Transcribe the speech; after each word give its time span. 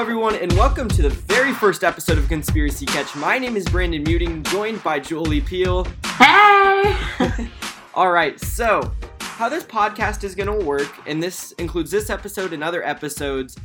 Hello, 0.00 0.08
everyone, 0.08 0.36
and 0.36 0.50
welcome 0.54 0.88
to 0.88 1.02
the 1.02 1.10
very 1.10 1.52
first 1.52 1.84
episode 1.84 2.16
of 2.16 2.26
Conspiracy 2.26 2.86
Catch. 2.86 3.14
My 3.16 3.36
name 3.36 3.54
is 3.54 3.66
Brandon 3.66 4.02
Muting, 4.02 4.42
joined 4.44 4.82
by 4.82 4.98
Julie 4.98 5.42
Peel. 5.42 5.86
Hey! 6.16 6.96
All 7.94 8.10
right, 8.10 8.40
so 8.40 8.90
how 9.20 9.50
this 9.50 9.62
podcast 9.62 10.24
is 10.24 10.34
going 10.34 10.46
to 10.46 10.64
work, 10.64 10.90
and 11.06 11.22
this 11.22 11.52
includes 11.58 11.90
this 11.90 12.08
episode 12.08 12.54
and 12.54 12.64
other 12.64 12.82
episodes, 12.82 13.58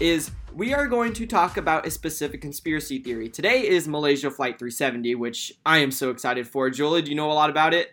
is 0.00 0.30
we 0.54 0.72
are 0.72 0.86
going 0.88 1.12
to 1.12 1.26
talk 1.26 1.58
about 1.58 1.86
a 1.86 1.90
specific 1.90 2.40
conspiracy 2.40 2.98
theory. 2.98 3.28
Today 3.28 3.68
is 3.68 3.86
Malaysia 3.86 4.30
Flight 4.30 4.58
370, 4.58 5.14
which 5.16 5.52
I 5.66 5.80
am 5.80 5.90
so 5.90 6.08
excited 6.08 6.48
for. 6.48 6.70
Julie, 6.70 7.02
do 7.02 7.10
you 7.10 7.16
know 7.16 7.30
a 7.30 7.34
lot 7.34 7.50
about 7.50 7.74
it? 7.74 7.88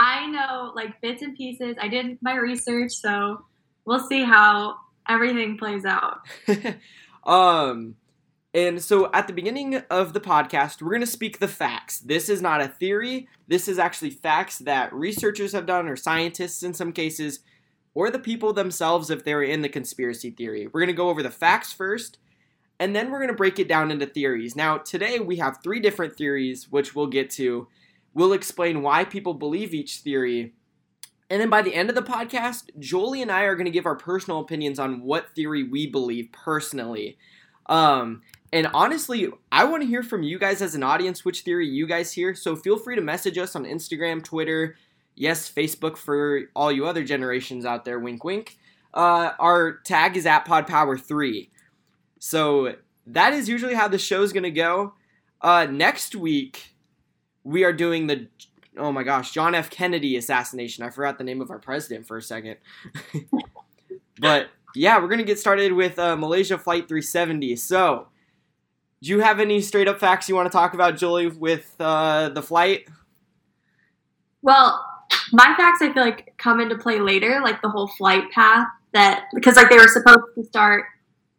I 0.00 0.26
know 0.26 0.72
like 0.74 1.00
bits 1.00 1.22
and 1.22 1.36
pieces. 1.36 1.76
I 1.80 1.86
did 1.86 2.18
my 2.22 2.34
research, 2.34 2.90
so 2.90 3.44
we'll 3.84 4.04
see 4.04 4.24
how 4.24 4.78
everything 5.08 5.56
plays 5.56 5.84
out. 5.84 6.20
um, 7.24 7.96
and 8.54 8.82
so 8.82 9.10
at 9.12 9.26
the 9.26 9.32
beginning 9.32 9.76
of 9.90 10.14
the 10.14 10.20
podcast, 10.20 10.80
we're 10.80 10.90
going 10.90 11.00
to 11.00 11.06
speak 11.06 11.38
the 11.38 11.48
facts. 11.48 12.00
This 12.00 12.28
is 12.28 12.40
not 12.40 12.60
a 12.60 12.68
theory. 12.68 13.28
This 13.46 13.68
is 13.68 13.78
actually 13.78 14.10
facts 14.10 14.58
that 14.60 14.92
researchers 14.92 15.52
have 15.52 15.66
done, 15.66 15.86
or 15.88 15.96
scientists 15.96 16.62
in 16.62 16.72
some 16.72 16.92
cases, 16.92 17.40
or 17.94 18.10
the 18.10 18.18
people 18.18 18.52
themselves 18.52 19.10
if 19.10 19.24
they're 19.24 19.42
in 19.42 19.62
the 19.62 19.68
conspiracy 19.68 20.30
theory. 20.30 20.66
We're 20.66 20.80
going 20.80 20.86
to 20.88 20.92
go 20.92 21.10
over 21.10 21.22
the 21.22 21.30
facts 21.30 21.72
first, 21.72 22.18
and 22.80 22.96
then 22.96 23.10
we're 23.10 23.18
going 23.18 23.28
to 23.28 23.34
break 23.34 23.58
it 23.58 23.68
down 23.68 23.90
into 23.90 24.06
theories. 24.06 24.56
Now, 24.56 24.78
today 24.78 25.18
we 25.18 25.36
have 25.36 25.62
three 25.62 25.80
different 25.80 26.16
theories, 26.16 26.70
which 26.70 26.94
we'll 26.94 27.06
get 27.06 27.28
to. 27.30 27.68
We'll 28.14 28.32
explain 28.32 28.82
why 28.82 29.04
people 29.04 29.34
believe 29.34 29.74
each 29.74 29.98
theory. 29.98 30.54
And 31.30 31.40
then 31.40 31.50
by 31.50 31.62
the 31.62 31.74
end 31.74 31.90
of 31.90 31.94
the 31.94 32.02
podcast, 32.02 32.70
Jolie 32.78 33.20
and 33.20 33.30
I 33.30 33.42
are 33.42 33.54
going 33.54 33.66
to 33.66 33.70
give 33.70 33.86
our 33.86 33.96
personal 33.96 34.40
opinions 34.40 34.78
on 34.78 35.02
what 35.02 35.34
theory 35.34 35.62
we 35.62 35.86
believe 35.86 36.30
personally. 36.32 37.18
Um, 37.66 38.22
and 38.52 38.66
honestly, 38.72 39.28
I 39.52 39.64
want 39.64 39.82
to 39.82 39.88
hear 39.88 40.02
from 40.02 40.22
you 40.22 40.38
guys 40.38 40.62
as 40.62 40.74
an 40.74 40.82
audience 40.82 41.24
which 41.24 41.42
theory 41.42 41.68
you 41.68 41.86
guys 41.86 42.12
hear. 42.12 42.34
So 42.34 42.56
feel 42.56 42.78
free 42.78 42.96
to 42.96 43.02
message 43.02 43.36
us 43.36 43.54
on 43.54 43.64
Instagram, 43.64 44.24
Twitter, 44.24 44.76
yes, 45.14 45.50
Facebook 45.50 45.98
for 45.98 46.44
all 46.56 46.72
you 46.72 46.86
other 46.86 47.04
generations 47.04 47.66
out 47.66 47.84
there. 47.84 47.98
Wink, 47.98 48.24
wink. 48.24 48.56
Uh, 48.94 49.32
our 49.38 49.78
tag 49.84 50.16
is 50.16 50.24
at 50.24 50.46
Pod 50.46 50.66
Power 50.66 50.96
3. 50.96 51.50
So 52.18 52.76
that 53.06 53.34
is 53.34 53.48
usually 53.48 53.74
how 53.74 53.88
the 53.88 53.98
show's 53.98 54.32
going 54.32 54.44
to 54.44 54.50
go. 54.50 54.94
Uh, 55.42 55.66
next 55.70 56.16
week, 56.16 56.74
we 57.44 57.64
are 57.64 57.72
doing 57.72 58.06
the 58.06 58.28
oh 58.78 58.92
my 58.92 59.02
gosh 59.02 59.32
John 59.32 59.54
F 59.54 59.70
Kennedy 59.70 60.16
assassination. 60.16 60.84
I 60.84 60.90
forgot 60.90 61.18
the 61.18 61.24
name 61.24 61.40
of 61.40 61.50
our 61.50 61.58
president 61.58 62.06
for 62.06 62.16
a 62.16 62.22
second, 62.22 62.56
but 64.20 64.48
yeah, 64.74 65.00
we're 65.00 65.08
gonna 65.08 65.22
get 65.22 65.38
started 65.38 65.72
with 65.72 65.98
uh, 65.98 66.16
Malaysia 66.16 66.58
Flight 66.58 66.88
370. 66.88 67.56
So, 67.56 68.08
do 69.02 69.10
you 69.10 69.20
have 69.20 69.40
any 69.40 69.60
straight 69.60 69.88
up 69.88 69.98
facts 69.98 70.28
you 70.28 70.34
want 70.34 70.46
to 70.46 70.56
talk 70.56 70.74
about, 70.74 70.96
Julie, 70.96 71.28
with 71.28 71.74
uh, 71.80 72.28
the 72.30 72.42
flight? 72.42 72.88
Well, 74.42 74.84
my 75.32 75.54
facts 75.56 75.82
I 75.82 75.92
feel 75.92 76.02
like 76.02 76.34
come 76.38 76.60
into 76.60 76.76
play 76.76 77.00
later, 77.00 77.40
like 77.42 77.62
the 77.62 77.68
whole 77.68 77.88
flight 77.88 78.30
path 78.30 78.68
that 78.92 79.24
because 79.34 79.56
like 79.56 79.70
they 79.70 79.76
were 79.76 79.88
supposed 79.88 80.22
to 80.34 80.44
start 80.44 80.84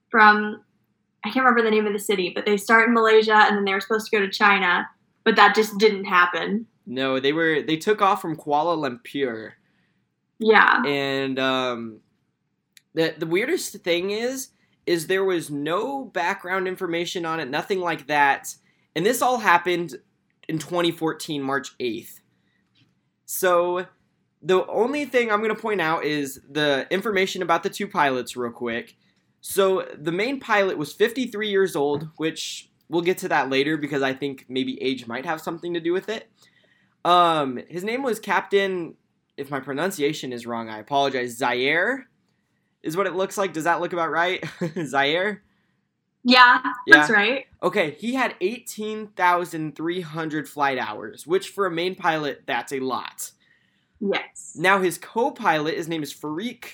from 0.10 0.62
I 1.24 1.30
can't 1.30 1.44
remember 1.46 1.64
the 1.64 1.72
name 1.72 1.86
of 1.86 1.94
the 1.94 2.00
city, 2.00 2.32
but 2.34 2.46
they 2.46 2.58
start 2.58 2.88
in 2.88 2.94
Malaysia 2.94 3.36
and 3.36 3.58
then 3.58 3.66
they 3.66 3.74
were 3.74 3.82
supposed 3.82 4.10
to 4.10 4.18
go 4.18 4.26
to 4.26 4.32
China, 4.32 4.88
but 5.26 5.36
that 5.36 5.54
just 5.54 5.78
didn't 5.78 6.06
happen. 6.06 6.66
No, 6.90 7.20
they 7.20 7.34
were 7.34 7.62
they 7.62 7.78
took 7.78 8.02
off 8.02 8.20
from 8.20 8.36
Kuala 8.36 8.76
Lumpur. 8.76 9.52
Yeah. 10.40 10.82
And 10.84 11.38
um 11.38 12.00
the 12.96 13.14
the 13.16 13.28
weirdest 13.28 13.76
thing 13.78 14.10
is 14.10 14.50
is 14.88 15.06
there 15.06 15.24
was 15.24 15.52
no 15.52 16.06
background 16.06 16.68
information 16.68 17.26
on 17.26 17.40
it, 17.40 17.48
nothing 17.48 17.80
like 17.80 18.08
that. 18.08 18.56
And 18.96 19.06
this 19.06 19.22
all 19.22 19.38
happened 19.38 19.98
in 20.48 20.58
2014 20.58 21.44
March 21.44 21.78
8th. 21.78 22.22
So 23.28 23.86
the 24.42 24.66
only 24.66 25.06
thing 25.06 25.32
I'm 25.32 25.44
going 25.44 25.56
to 25.56 25.62
point 25.62 25.80
out 25.80 26.06
is 26.06 26.42
the 26.50 26.88
information 26.90 27.44
about 27.44 27.62
the 27.62 27.70
two 27.70 27.88
pilots 27.88 28.36
real 28.36 28.52
quick. 28.52 28.96
So 29.42 29.86
the 29.96 30.12
main 30.12 30.40
pilot 30.40 30.76
was 30.76 30.92
53 30.92 31.50
years 31.50 31.76
old, 31.76 32.10
which 32.18 32.72
we'll 32.90 33.04
get 33.04 33.20
to 33.20 33.28
that 33.28 33.52
later 33.52 33.78
because 33.78 34.02
I 34.02 34.14
think 34.14 34.46
maybe 34.50 34.82
age 34.82 35.06
might 35.06 35.26
have 35.28 35.40
something 35.40 35.76
to 35.76 35.80
do 35.80 35.94
with 35.94 36.10
it. 36.10 36.28
Um, 37.06 37.60
his 37.68 37.84
name 37.84 38.04
was 38.04 38.20
Captain. 38.20 38.96
If 39.38 39.50
my 39.50 39.60
pronunciation 39.60 40.34
is 40.34 40.46
wrong, 40.46 40.70
I 40.70 40.78
apologize. 40.80 41.38
Zaire 41.38 42.08
is 42.84 42.98
what 42.98 43.08
it 43.08 43.16
looks 43.16 43.38
like. 43.38 43.54
Does 43.54 43.64
that 43.64 43.82
look 43.82 43.94
about 43.94 44.12
right? 44.12 44.44
Zaire. 44.86 45.44
Yeah, 46.24 46.62
that's 46.86 47.10
right. 47.10 47.46
Okay, 47.64 47.92
he 47.92 48.14
had 48.14 48.36
18,300 48.42 50.50
flight 50.50 50.78
hours, 50.78 51.26
which 51.26 51.50
for 51.50 51.66
a 51.66 51.72
main 51.72 51.96
pilot, 51.96 52.44
that's 52.46 52.74
a 52.74 52.82
lot. 52.82 53.32
Yes. 54.02 54.54
Now, 54.58 54.82
his 54.82 54.98
co 54.98 55.32
pilot, 55.32 55.76
his 55.76 55.88
name 55.88 56.04
is 56.04 56.14
Farik, 56.14 56.66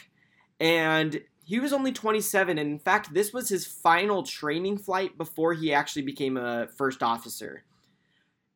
and 0.59 1.21
he 1.43 1.59
was 1.59 1.73
only 1.73 1.91
27. 1.91 2.57
And 2.57 2.71
in 2.71 2.79
fact, 2.79 3.13
this 3.13 3.33
was 3.33 3.47
his 3.47 3.67
final 3.67 4.23
training 4.23 4.79
flight 4.79 5.15
before 5.15 5.53
he 5.53 5.71
actually 5.71 6.01
became 6.01 6.37
a 6.37 6.67
first 6.67 7.03
officer 7.03 7.63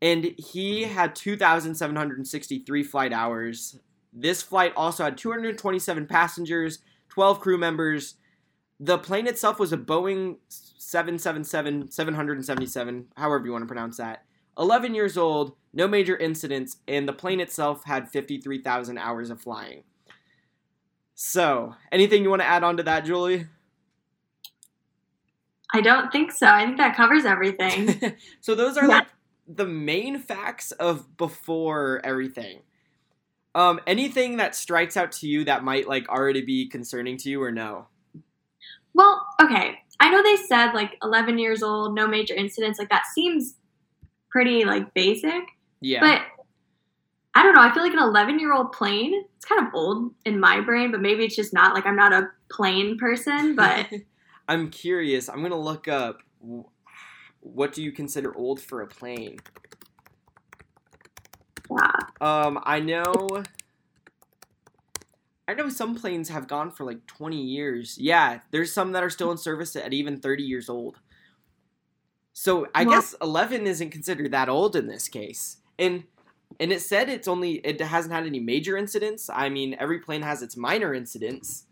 and 0.02 0.34
he 0.38 0.84
had 0.84 1.16
2,763 1.16 2.84
flight 2.84 3.14
hours. 3.14 3.80
This 4.14 4.42
flight 4.42 4.74
also 4.76 5.04
had 5.04 5.18
227 5.18 6.08
passengers, 6.08 6.80
12 7.10 7.40
crew 7.40 7.58
members. 7.58 8.16
The 8.80 8.98
plane 8.98 9.28
itself 9.28 9.60
was 9.60 9.74
a 9.74 9.78
Boeing 9.78 10.38
777 10.48 11.92
777, 11.92 13.08
however 13.18 13.46
you 13.46 13.52
want 13.52 13.64
to 13.64 13.68
pronounce 13.68 13.98
that. 13.98 14.24
11 14.58 14.94
years 14.94 15.18
old, 15.18 15.56
no 15.74 15.88
major 15.88 16.18
incidents, 16.18 16.78
and 16.88 17.08
the 17.08 17.14
plane 17.14 17.40
itself 17.40 17.84
had 17.86 18.10
53,000 18.10 18.98
hours 18.98 19.30
of 19.30 19.42
flying. 19.42 19.84
So, 21.16 21.76
anything 21.92 22.24
you 22.24 22.30
want 22.30 22.42
to 22.42 22.48
add 22.48 22.64
on 22.64 22.78
to 22.78 22.84
that, 22.84 23.06
Julie? 23.06 23.48
I 25.74 25.82
don't 25.82 26.12
think 26.12 26.32
so. 26.32 26.48
I 26.48 26.66
think 26.66 26.78
that 26.78 26.96
covers 26.96 27.26
everything. 27.26 28.16
so 28.42 28.56
those 28.56 28.78
are 28.78 28.88
yeah. 28.88 29.00
like 29.00 29.08
the 29.50 29.66
main 29.66 30.20
facts 30.20 30.72
of 30.74 31.18
before 31.18 32.02
everything. 32.04 32.60
Um, 33.56 33.80
anything 33.88 34.38
that 34.38 34.56
strikes 34.56 34.96
out 34.96 35.12
to 35.14 35.28
you 35.28 35.44
that 35.46 35.64
might 35.64 35.88
like 35.88 36.08
already 36.08 36.42
be 36.42 36.68
concerning 36.70 37.18
to 37.18 37.30
you 37.30 37.42
or 37.42 37.52
no? 37.52 37.88
Well, 38.94 39.26
okay. 39.42 39.80
I 40.00 40.12
know 40.12 40.22
they 40.22 40.36
said 40.36 40.74
like 40.74 40.98
11 41.04 41.40
years 41.40 41.64
old, 41.64 41.96
no 41.96 42.08
major 42.08 42.36
incidents. 42.36 42.78
Like 42.78 42.90
that 42.90 43.06
seems 43.14 43.56
pretty 44.30 44.66
like 44.66 44.94
basic. 44.94 45.42
Yeah. 45.82 46.02
But 46.02 46.22
I 47.34 47.44
don't 47.44 47.56
know. 47.56 47.62
I 47.62 47.74
feel 47.74 47.84
like 47.84 47.94
an 47.94 48.00
11 48.00 48.40
year 48.40 48.54
old 48.54 48.72
plane. 48.72 49.26
It's 49.36 49.46
kind 49.46 49.66
of 49.66 49.74
old 49.74 50.14
in 50.26 50.40
my 50.40 50.62
brain, 50.62 50.92
but 50.92 51.02
maybe 51.02 51.26
it's 51.26 51.36
just 51.36 51.54
not 51.54 51.74
like 51.74 51.86
I'm 51.86 51.96
not 51.96 52.14
a 52.14 52.30
plane 52.52 52.98
person. 53.00 53.56
But 53.56 53.88
I'm 54.48 54.70
curious. 54.70 55.28
I'm 55.28 55.42
gonna 55.42 55.60
look 55.60 55.88
up 55.88 56.22
what 57.42 57.74
do 57.74 57.84
you 57.84 57.92
consider 57.92 58.36
old 58.36 58.62
for 58.62 58.82
a 58.82 58.88
plane? 58.88 59.38
Yeah. 61.72 61.92
Um, 62.22 62.60
I 62.64 62.80
know. 62.80 63.44
I 65.48 65.54
know 65.54 65.70
some 65.70 65.96
planes 65.96 66.30
have 66.30 66.48
gone 66.48 66.72
for 66.72 66.84
like 66.84 67.06
20 67.08 67.42
years. 67.42 67.98
Yeah, 68.00 68.40
there's 68.52 68.72
some 68.72 68.92
that 68.92 69.04
are 69.04 69.10
still 69.10 69.32
in 69.32 69.38
service 69.38 69.76
at 69.76 69.94
even 69.94 70.20
30 70.20 70.44
years 70.44 70.70
old. 70.70 70.98
So 72.34 72.68
I 72.76 72.84
well, 72.84 72.96
guess 72.96 73.16
11 73.22 73.68
isn't 73.68 73.90
considered 73.90 74.32
that 74.32 74.48
old 74.48 74.76
in 74.76 74.88
this 74.88 75.08
case. 75.08 75.58
And 75.78 76.04
and 76.60 76.72
it 76.72 76.82
said 76.82 77.10
it's 77.10 77.28
only 77.28 77.54
it 77.56 77.80
hasn't 77.82 78.14
had 78.14 78.26
any 78.26 78.40
major 78.40 78.78
incidents. 78.78 79.30
I 79.32 79.50
mean, 79.50 79.76
every 79.80 80.00
plane 80.00 80.22
has 80.22 80.42
its 80.42 80.56
minor 80.56 80.94
incidents. 80.94 81.66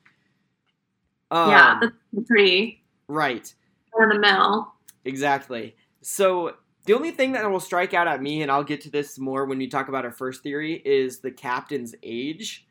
Um, 1.31 1.49
yeah, 1.49 1.79
that's 1.81 2.27
pretty 2.27 2.83
right. 3.07 3.53
In 3.99 4.09
the 4.09 4.19
mill. 4.19 4.73
Exactly. 5.07 5.75
So 6.01 6.55
the 6.85 6.93
only 6.93 7.11
thing 7.11 7.31
that 7.31 7.49
will 7.49 7.61
strike 7.61 7.93
out 7.93 8.07
at 8.07 8.21
me, 8.21 8.41
and 8.41 8.51
I'll 8.51 8.63
get 8.63 8.81
to 8.81 8.91
this 8.91 9.17
more 9.17 9.45
when 9.45 9.57
we 9.57 9.67
talk 9.67 9.87
about 9.87 10.03
our 10.03 10.11
first 10.11 10.43
theory, 10.43 10.81
is 10.85 11.19
the 11.19 11.31
captain's 11.31 11.95
age. 12.03 12.67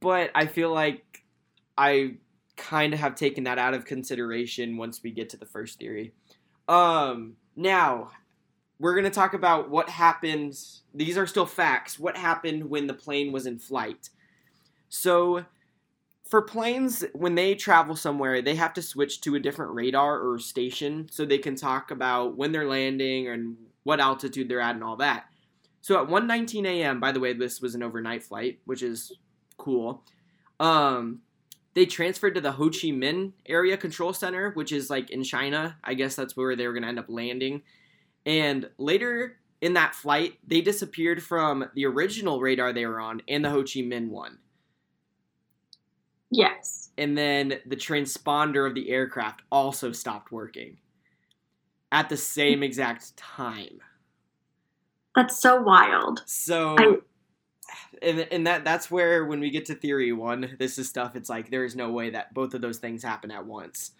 But 0.00 0.30
I 0.34 0.46
feel 0.46 0.72
like 0.74 1.22
I 1.76 2.16
kind 2.56 2.92
of 2.92 3.00
have 3.00 3.14
taken 3.14 3.44
that 3.44 3.58
out 3.58 3.74
of 3.74 3.84
consideration 3.84 4.76
once 4.76 5.00
we 5.02 5.12
get 5.12 5.28
to 5.30 5.36
the 5.36 5.46
first 5.46 5.78
theory. 5.78 6.14
Um, 6.66 7.36
now, 7.54 8.10
we're 8.80 8.94
going 8.94 9.04
to 9.04 9.10
talk 9.10 9.34
about 9.34 9.70
what 9.70 9.88
happened. 9.88 10.56
These 10.92 11.16
are 11.16 11.26
still 11.28 11.46
facts. 11.46 11.98
What 11.98 12.16
happened 12.16 12.68
when 12.68 12.88
the 12.88 12.94
plane 12.94 13.30
was 13.30 13.46
in 13.46 13.60
flight? 13.60 14.10
So, 14.88 15.44
for 16.28 16.42
planes 16.42 17.04
when 17.14 17.34
they 17.34 17.54
travel 17.54 17.96
somewhere 17.96 18.42
they 18.42 18.54
have 18.54 18.72
to 18.74 18.82
switch 18.82 19.20
to 19.20 19.34
a 19.34 19.40
different 19.40 19.72
radar 19.74 20.20
or 20.20 20.38
station 20.38 21.08
so 21.10 21.24
they 21.24 21.38
can 21.38 21.56
talk 21.56 21.90
about 21.90 22.36
when 22.36 22.52
they're 22.52 22.68
landing 22.68 23.28
and 23.28 23.56
what 23.82 24.00
altitude 24.00 24.48
they're 24.48 24.60
at 24.60 24.74
and 24.74 24.84
all 24.84 24.96
that 24.96 25.24
so 25.80 26.00
at 26.02 26.08
1:19 26.08 26.66
a.m. 26.66 27.00
by 27.00 27.12
the 27.12 27.20
way 27.20 27.32
this 27.32 27.60
was 27.60 27.74
an 27.74 27.82
overnight 27.82 28.22
flight 28.22 28.60
which 28.64 28.82
is 28.82 29.12
cool 29.56 30.04
um, 30.60 31.20
they 31.74 31.86
transferred 31.86 32.34
to 32.34 32.40
the 32.40 32.52
Ho 32.52 32.70
Chi 32.70 32.88
Minh 32.88 33.34
Area 33.46 33.76
Control 33.76 34.12
Center, 34.12 34.50
which 34.54 34.72
is 34.72 34.90
like 34.90 35.10
in 35.10 35.22
China. 35.22 35.76
I 35.84 35.94
guess 35.94 36.16
that's 36.16 36.36
where 36.36 36.56
they 36.56 36.66
were 36.66 36.72
going 36.72 36.82
to 36.82 36.88
end 36.88 36.98
up 36.98 37.08
landing. 37.08 37.62
And 38.26 38.68
later 38.78 39.36
in 39.60 39.74
that 39.74 39.94
flight, 39.94 40.34
they 40.44 40.60
disappeared 40.60 41.22
from 41.22 41.70
the 41.74 41.86
original 41.86 42.40
radar 42.40 42.72
they 42.72 42.86
were 42.86 43.00
on 43.00 43.22
and 43.28 43.44
the 43.44 43.50
Ho 43.50 43.60
Chi 43.60 43.80
Minh 43.80 44.08
one. 44.08 44.38
Yes. 46.30 46.90
And 46.98 47.16
then 47.16 47.60
the 47.66 47.76
transponder 47.76 48.66
of 48.66 48.74
the 48.74 48.90
aircraft 48.90 49.42
also 49.50 49.92
stopped 49.92 50.32
working 50.32 50.78
at 51.92 52.08
the 52.08 52.16
same 52.16 52.62
exact 52.62 53.16
time. 53.16 53.80
That's 55.14 55.38
so 55.40 55.60
wild. 55.60 56.22
So 56.26 56.76
I- 56.78 56.98
and 58.02 58.20
and 58.30 58.46
that 58.46 58.64
that's 58.64 58.90
where 58.90 59.26
when 59.26 59.40
we 59.40 59.50
get 59.50 59.66
to 59.66 59.74
theory 59.74 60.12
1, 60.12 60.56
this 60.58 60.78
is 60.78 60.88
stuff 60.88 61.16
it's 61.16 61.28
like 61.28 61.50
there 61.50 61.64
is 61.64 61.76
no 61.76 61.90
way 61.90 62.10
that 62.10 62.32
both 62.34 62.54
of 62.54 62.60
those 62.62 62.78
things 62.78 63.02
happen 63.02 63.30
at 63.30 63.46
once. 63.46 63.92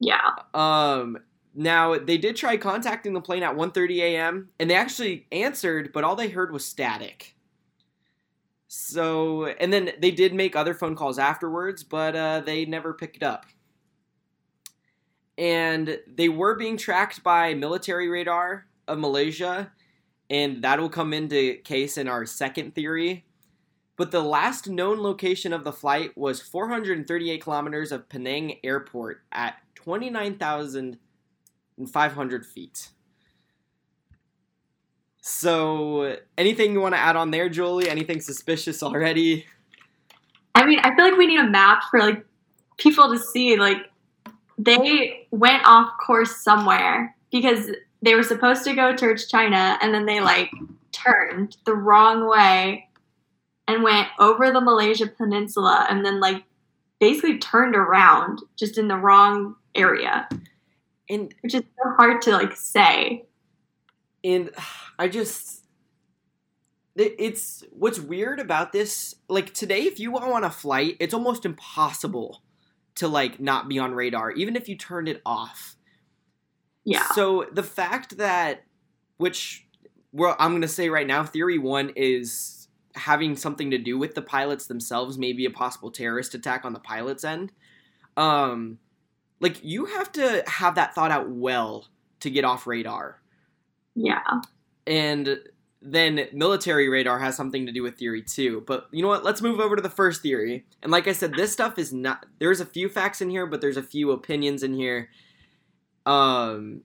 Yeah. 0.00 0.30
Um 0.54 1.18
now 1.54 1.98
they 1.98 2.16
did 2.16 2.36
try 2.36 2.56
contacting 2.56 3.12
the 3.12 3.20
plane 3.20 3.42
at 3.42 3.56
1:30 3.56 4.00
a.m. 4.02 4.50
and 4.58 4.70
they 4.70 4.74
actually 4.74 5.26
answered, 5.32 5.90
but 5.92 6.04
all 6.04 6.16
they 6.16 6.28
heard 6.28 6.52
was 6.52 6.64
static. 6.64 7.34
So, 8.72 9.46
and 9.46 9.72
then 9.72 9.90
they 9.98 10.12
did 10.12 10.32
make 10.32 10.54
other 10.54 10.74
phone 10.74 10.94
calls 10.94 11.18
afterwards, 11.18 11.82
but 11.82 12.14
uh, 12.14 12.38
they 12.38 12.64
never 12.64 12.94
picked 12.94 13.24
up. 13.24 13.46
And 15.36 15.98
they 16.06 16.28
were 16.28 16.54
being 16.54 16.76
tracked 16.76 17.24
by 17.24 17.52
military 17.54 18.08
radar 18.08 18.66
of 18.86 19.00
Malaysia, 19.00 19.72
and 20.30 20.62
that 20.62 20.78
will 20.78 20.88
come 20.88 21.12
into 21.12 21.56
case 21.64 21.98
in 21.98 22.06
our 22.06 22.24
second 22.24 22.76
theory. 22.76 23.24
But 23.96 24.12
the 24.12 24.22
last 24.22 24.68
known 24.68 25.02
location 25.02 25.52
of 25.52 25.64
the 25.64 25.72
flight 25.72 26.16
was 26.16 26.40
438 26.40 27.42
kilometers 27.42 27.90
of 27.90 28.08
Penang 28.08 28.60
Airport 28.62 29.22
at 29.32 29.56
29,500 29.74 32.46
feet. 32.46 32.90
So, 35.20 36.16
anything 36.38 36.72
you 36.72 36.80
want 36.80 36.94
to 36.94 36.98
add 36.98 37.16
on 37.16 37.30
there, 37.30 37.48
Julie? 37.48 37.88
Anything 37.88 38.20
suspicious 38.20 38.82
already? 38.82 39.44
I 40.54 40.66
mean, 40.66 40.78
I 40.80 40.94
feel 40.94 41.04
like 41.04 41.18
we 41.18 41.26
need 41.26 41.40
a 41.40 41.48
map 41.48 41.82
for 41.90 42.00
like 42.00 42.24
people 42.78 43.12
to 43.12 43.18
see 43.18 43.56
like 43.56 43.78
they 44.58 45.26
went 45.30 45.62
off 45.64 45.92
course 46.04 46.36
somewhere 46.36 47.14
because 47.30 47.70
they 48.02 48.14
were 48.14 48.22
supposed 48.22 48.64
to 48.64 48.74
go 48.74 48.94
towards 48.94 49.26
China 49.26 49.78
and 49.80 49.94
then 49.94 50.06
they 50.06 50.20
like 50.20 50.50
turned 50.92 51.56
the 51.66 51.74
wrong 51.74 52.28
way 52.28 52.88
and 53.68 53.82
went 53.82 54.08
over 54.18 54.50
the 54.50 54.60
Malaysia 54.60 55.06
peninsula 55.06 55.86
and 55.88 56.04
then 56.04 56.20
like 56.20 56.44
basically 56.98 57.38
turned 57.38 57.76
around 57.76 58.40
just 58.56 58.78
in 58.78 58.88
the 58.88 58.96
wrong 58.96 59.54
area, 59.74 60.28
And 61.08 61.34
which 61.40 61.54
is 61.54 61.62
so 61.62 61.90
hard 61.96 62.22
to 62.22 62.32
like 62.32 62.56
say. 62.56 63.24
And 64.24 64.50
I 64.98 65.08
just 65.08 65.64
it's 66.96 67.64
what's 67.70 68.00
weird 68.00 68.40
about 68.40 68.72
this 68.72 69.14
like 69.28 69.54
today 69.54 69.82
if 69.82 69.98
you 69.98 70.12
go 70.12 70.34
on 70.34 70.44
a 70.44 70.50
flight 70.50 70.96
it's 71.00 71.14
almost 71.14 71.46
impossible 71.46 72.42
to 72.96 73.08
like 73.08 73.40
not 73.40 73.68
be 73.68 73.78
on 73.78 73.94
radar 73.94 74.32
even 74.32 74.56
if 74.56 74.68
you 74.68 74.76
turned 74.76 75.08
it 75.08 75.22
off. 75.24 75.76
Yeah. 76.84 77.06
so 77.12 77.46
the 77.52 77.62
fact 77.62 78.16
that 78.16 78.64
which 79.18 79.66
well 80.12 80.34
i'm 80.38 80.50
going 80.50 80.62
to 80.62 80.68
say 80.68 80.88
right 80.88 81.06
now 81.06 81.22
theory 81.24 81.58
1 81.58 81.92
is 81.94 82.68
having 82.96 83.36
something 83.36 83.70
to 83.70 83.78
do 83.78 83.96
with 83.96 84.14
the 84.14 84.22
pilots 84.22 84.66
themselves 84.66 85.16
maybe 85.16 85.44
a 85.44 85.50
possible 85.50 85.90
terrorist 85.90 86.34
attack 86.34 86.64
on 86.64 86.72
the 86.72 86.80
pilot's 86.80 87.22
end. 87.24 87.52
Um 88.16 88.78
like 89.40 89.62
you 89.62 89.86
have 89.86 90.10
to 90.12 90.42
have 90.46 90.74
that 90.74 90.94
thought 90.94 91.10
out 91.10 91.30
well 91.30 91.86
to 92.20 92.30
get 92.30 92.44
off 92.44 92.66
radar 92.66 93.19
Yeah. 94.02 94.40
and 94.86 95.38
then 95.82 96.28
military 96.32 96.88
radar 96.88 97.18
has 97.18 97.36
something 97.36 97.66
to 97.66 97.72
do 97.72 97.82
with 97.82 97.96
theory 97.98 98.22
two. 98.22 98.62
But 98.66 98.88
you 98.92 99.02
know 99.02 99.08
what? 99.08 99.24
Let's 99.24 99.40
move 99.42 99.60
over 99.60 99.76
to 99.76 99.82
the 99.82 99.88
first 99.90 100.22
theory. 100.22 100.66
And 100.82 100.92
like 100.92 101.08
I 101.08 101.12
said, 101.12 101.36
this 101.36 101.52
stuff 101.52 101.78
is 101.78 101.92
not 101.92 102.26
there's 102.38 102.60
a 102.60 102.66
few 102.66 102.88
facts 102.88 103.20
in 103.22 103.30
here, 103.30 103.46
but 103.46 103.60
there's 103.60 103.76
a 103.78 103.82
few 103.82 104.10
opinions 104.12 104.62
in 104.62 104.74
here. 104.74 105.08
Um 106.06 106.82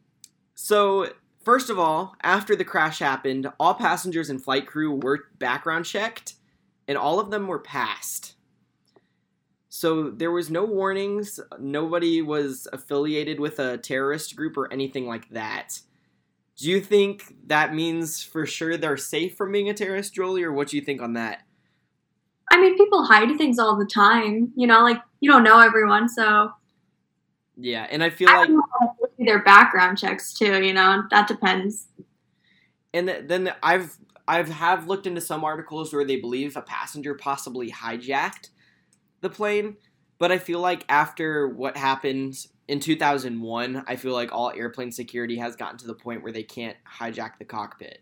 so 0.53 1.09
first 1.44 1.69
of 1.69 1.77
all, 1.79 2.15
after 2.23 2.56
the 2.56 2.65
crash 2.65 3.00
happened, 3.00 3.47
all 3.59 3.73
passengers 3.73 4.29
and 4.29 4.44
flight 4.44 4.65
crew 4.67 4.91
were 4.95 5.25
background 5.39 5.85
checked 5.85 6.35
and 6.88 6.97
all 6.97 7.19
of 7.19 7.31
them 7.31 7.47
were 7.47 7.59
passed. 7.59 8.35
So 9.69 10.09
there 10.09 10.31
was 10.31 10.50
no 10.50 10.63
warnings, 10.63 11.39
nobody 11.59 12.21
was 12.21 12.65
affiliated 12.71 13.41
with 13.41 13.59
a 13.59 13.77
terrorist 13.77 14.35
group 14.38 14.56
or 14.56 14.71
anything 14.71 15.06
like 15.06 15.29
that. 15.31 15.81
Do 16.57 16.69
you 16.69 16.80
think 16.80 17.36
that 17.48 17.74
means 17.74 18.24
for 18.24 18.46
sure 18.46 18.78
they're 18.78 18.98
safe 18.98 19.36
from 19.36 19.52
being 19.52 19.69
a 19.69 19.74
terrorist, 19.74 20.13
Jolie, 20.13 20.44
or 20.44 20.54
what 20.54 20.69
do 20.69 20.78
you 20.78 20.84
think 20.84 21.02
on 21.02 21.13
that? 21.13 21.42
I 22.52 22.62
mean, 22.62 22.78
people 22.78 23.04
hide 23.04 23.36
things 23.38 23.60
all 23.60 23.75
the 23.78 23.86
time, 23.86 24.54
you 24.56 24.68
know, 24.68 24.81
like 24.81 24.98
you 25.19 25.30
don't 25.30 25.44
know 25.44 25.60
everyone, 25.60 26.07
so 26.07 26.52
Yeah, 27.57 27.88
and 27.90 28.04
I 28.04 28.10
feel 28.10 28.30
I 28.30 28.46
like, 28.46 28.50
their 29.18 29.44
background 29.44 29.98
checks 29.98 30.34
too, 30.34 30.63
you 30.63 30.74
know, 30.74 31.04
that 31.12 31.28
depends. 31.28 31.88
and 32.94 33.10
then 33.10 33.54
I've 33.62 33.98
I've 34.28 34.50
have 34.50 34.88
looked 34.88 35.08
into 35.08 35.22
some 35.22 35.44
articles 35.44 35.94
where 35.94 36.06
they 36.06 36.18
believe 36.18 36.56
a 36.56 36.62
passenger 36.62 37.16
possibly 37.16 37.69
hijacked 37.72 38.50
the 39.22 39.30
plane, 39.30 39.78
but 40.17 40.31
I 40.31 40.38
feel 40.38 40.59
like 40.59 40.85
after 40.89 41.47
what 41.47 41.77
happened 41.77 42.47
in 42.67 42.79
2001, 42.79 43.83
I 43.88 43.95
feel 43.95 44.13
like 44.13 44.31
all 44.31 44.51
airplane 44.51 44.91
security 44.91 45.38
has 45.38 45.56
gotten 45.56 45.77
to 45.79 45.88
the 45.88 45.94
point 45.94 46.23
where 46.23 46.31
they 46.31 46.44
can't 46.44 46.77
hijack 47.00 47.38
the 47.39 47.45
cockpit. 47.45 48.00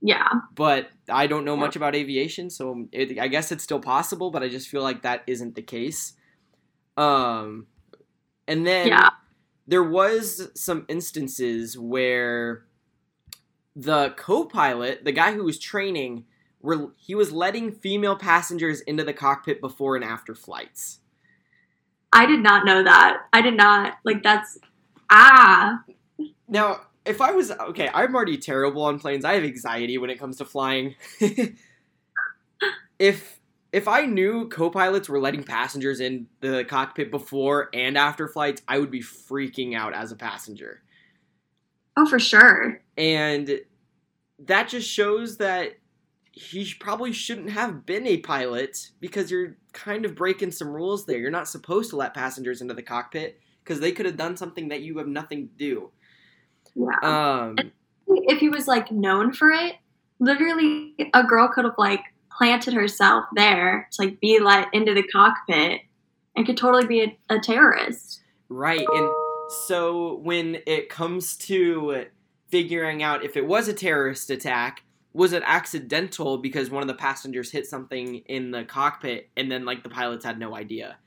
Yeah. 0.00 0.28
but 0.54 0.90
I 1.08 1.26
don't 1.26 1.44
know 1.44 1.56
much 1.56 1.74
about 1.74 1.96
aviation, 1.96 2.50
so 2.50 2.86
it, 2.92 3.18
I 3.18 3.26
guess 3.26 3.50
it's 3.50 3.64
still 3.64 3.80
possible. 3.80 4.30
But 4.30 4.44
I 4.44 4.48
just 4.48 4.68
feel 4.68 4.82
like 4.82 5.02
that 5.02 5.24
isn't 5.26 5.56
the 5.56 5.62
case. 5.62 6.12
Um, 6.96 7.66
and 8.46 8.64
then 8.64 8.86
Yeah. 8.88 9.10
there 9.66 9.82
was 9.82 10.50
some 10.54 10.84
instances 10.88 11.76
where 11.76 12.64
the 13.74 14.10
co-pilot, 14.16 15.04
the 15.04 15.12
guy 15.12 15.32
who 15.32 15.42
was 15.42 15.58
training, 15.58 16.26
were 16.60 16.92
he 16.96 17.14
was 17.14 17.32
letting 17.32 17.72
female 17.72 18.16
passengers 18.16 18.80
into 18.80 19.04
the 19.04 19.12
cockpit 19.12 19.60
before 19.60 19.96
and 19.96 20.04
after 20.04 20.34
flights. 20.34 21.00
I 22.12 22.26
did 22.26 22.40
not 22.40 22.64
know 22.64 22.82
that. 22.82 23.18
I 23.32 23.40
did 23.40 23.56
not 23.56 23.98
like 24.04 24.22
that's 24.22 24.58
ah. 25.10 25.82
Now, 26.48 26.80
if 27.04 27.20
I 27.20 27.32
was 27.32 27.50
okay, 27.50 27.90
I'm 27.92 28.14
already 28.14 28.38
terrible 28.38 28.82
on 28.82 28.98
planes. 28.98 29.24
I 29.24 29.34
have 29.34 29.44
anxiety 29.44 29.98
when 29.98 30.10
it 30.10 30.18
comes 30.18 30.38
to 30.38 30.44
flying. 30.44 30.94
if 32.98 33.38
if 33.72 33.86
I 33.86 34.06
knew 34.06 34.48
co-pilots 34.48 35.08
were 35.08 35.20
letting 35.20 35.42
passengers 35.42 36.00
in 36.00 36.26
the 36.40 36.64
cockpit 36.64 37.10
before 37.10 37.68
and 37.74 37.98
after 37.98 38.26
flights, 38.26 38.62
I 38.66 38.78
would 38.78 38.90
be 38.90 39.02
freaking 39.02 39.76
out 39.76 39.92
as 39.92 40.10
a 40.10 40.16
passenger. 40.16 40.82
Oh, 41.96 42.06
for 42.06 42.18
sure. 42.18 42.80
And 42.96 43.60
that 44.46 44.68
just 44.68 44.88
shows 44.88 45.36
that 45.38 45.74
he 46.38 46.72
probably 46.78 47.12
shouldn't 47.12 47.50
have 47.50 47.84
been 47.84 48.06
a 48.06 48.18
pilot 48.18 48.90
because 49.00 49.30
you're 49.30 49.56
kind 49.72 50.04
of 50.04 50.14
breaking 50.14 50.52
some 50.52 50.68
rules 50.68 51.04
there. 51.04 51.18
You're 51.18 51.32
not 51.32 51.48
supposed 51.48 51.90
to 51.90 51.96
let 51.96 52.14
passengers 52.14 52.60
into 52.60 52.74
the 52.74 52.82
cockpit 52.82 53.40
because 53.64 53.80
they 53.80 53.90
could 53.90 54.06
have 54.06 54.16
done 54.16 54.36
something 54.36 54.68
that 54.68 54.82
you 54.82 54.98
have 54.98 55.08
nothing 55.08 55.48
to 55.48 55.54
do. 55.56 55.90
Yeah. 56.76 57.46
Um, 57.46 57.56
if 58.06 58.38
he 58.38 58.48
was 58.48 58.68
like 58.68 58.92
known 58.92 59.32
for 59.32 59.50
it, 59.50 59.74
literally 60.20 60.94
a 61.12 61.24
girl 61.24 61.48
could 61.48 61.64
have 61.64 61.74
like 61.76 62.02
planted 62.30 62.72
herself 62.72 63.24
there 63.34 63.88
to 63.92 64.02
like 64.02 64.20
be 64.20 64.38
let 64.38 64.72
into 64.72 64.94
the 64.94 65.02
cockpit 65.02 65.80
and 66.36 66.46
could 66.46 66.56
totally 66.56 66.86
be 66.86 67.02
a, 67.02 67.18
a 67.34 67.40
terrorist. 67.40 68.22
Right. 68.48 68.86
And 68.88 69.10
so 69.66 70.20
when 70.22 70.58
it 70.66 70.88
comes 70.88 71.36
to 71.38 72.06
figuring 72.48 73.02
out 73.02 73.24
if 73.24 73.36
it 73.36 73.46
was 73.46 73.66
a 73.66 73.72
terrorist 73.72 74.30
attack, 74.30 74.84
was 75.12 75.32
it 75.32 75.42
accidental 75.46 76.38
because 76.38 76.70
one 76.70 76.82
of 76.82 76.88
the 76.88 76.94
passengers 76.94 77.50
hit 77.50 77.66
something 77.66 78.16
in 78.26 78.50
the 78.50 78.64
cockpit 78.64 79.30
and 79.36 79.50
then 79.50 79.64
like 79.64 79.82
the 79.82 79.88
pilots 79.88 80.24
had 80.24 80.38
no 80.38 80.54
idea? 80.54 80.98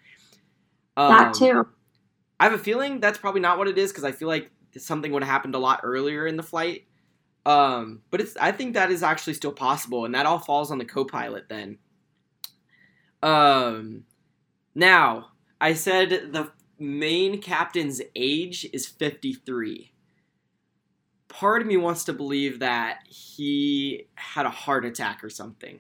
that 0.98 1.28
Um, 1.28 1.34
too. 1.34 1.68
I 2.40 2.46
have 2.46 2.54
a 2.54 2.58
feeling 2.58 3.00
that's 3.00 3.20
probably 3.20 3.42
not 3.42 3.58
what 3.58 3.68
it 3.68 3.78
is 3.78 3.92
because 3.92 4.04
I 4.04 4.12
feel 4.12 4.28
like 4.28 4.52
something 4.78 5.12
would 5.12 5.24
have 5.24 5.32
happened 5.32 5.56
a 5.56 5.60
lot 5.60 5.82
earlier 5.84 6.26
in 6.28 6.38
the 6.38 6.44
flight. 6.44 6.86
Um, 7.46 8.02
but 8.12 8.22
it's 8.22 8.38
I 8.38 8.52
think 8.52 8.74
that 8.74 8.92
is 8.92 9.04
actually 9.04 9.34
still 9.34 9.52
possible, 9.52 10.06
and 10.06 10.14
that 10.14 10.26
all 10.26 10.40
falls 10.40 10.72
on 10.72 10.78
the 10.78 10.86
co-pilot 10.86 11.50
then. 11.50 11.78
Um, 13.24 14.04
now 14.76 15.30
I 15.60 15.74
said 15.74 16.10
the 16.32 16.52
main 16.80 17.42
captain's 17.42 18.02
age 18.16 18.68
is 18.74 18.88
fifty 18.88 19.34
three. 19.34 19.94
Part 21.32 21.62
of 21.62 21.68
me 21.68 21.78
wants 21.78 22.04
to 22.06 22.14
believe 22.14 22.60
that 22.60 23.00
he 23.08 24.08
had 24.16 24.46
a 24.46 24.50
heart 24.50 24.86
attack 24.86 25.24
or 25.24 25.30
something. 25.30 25.80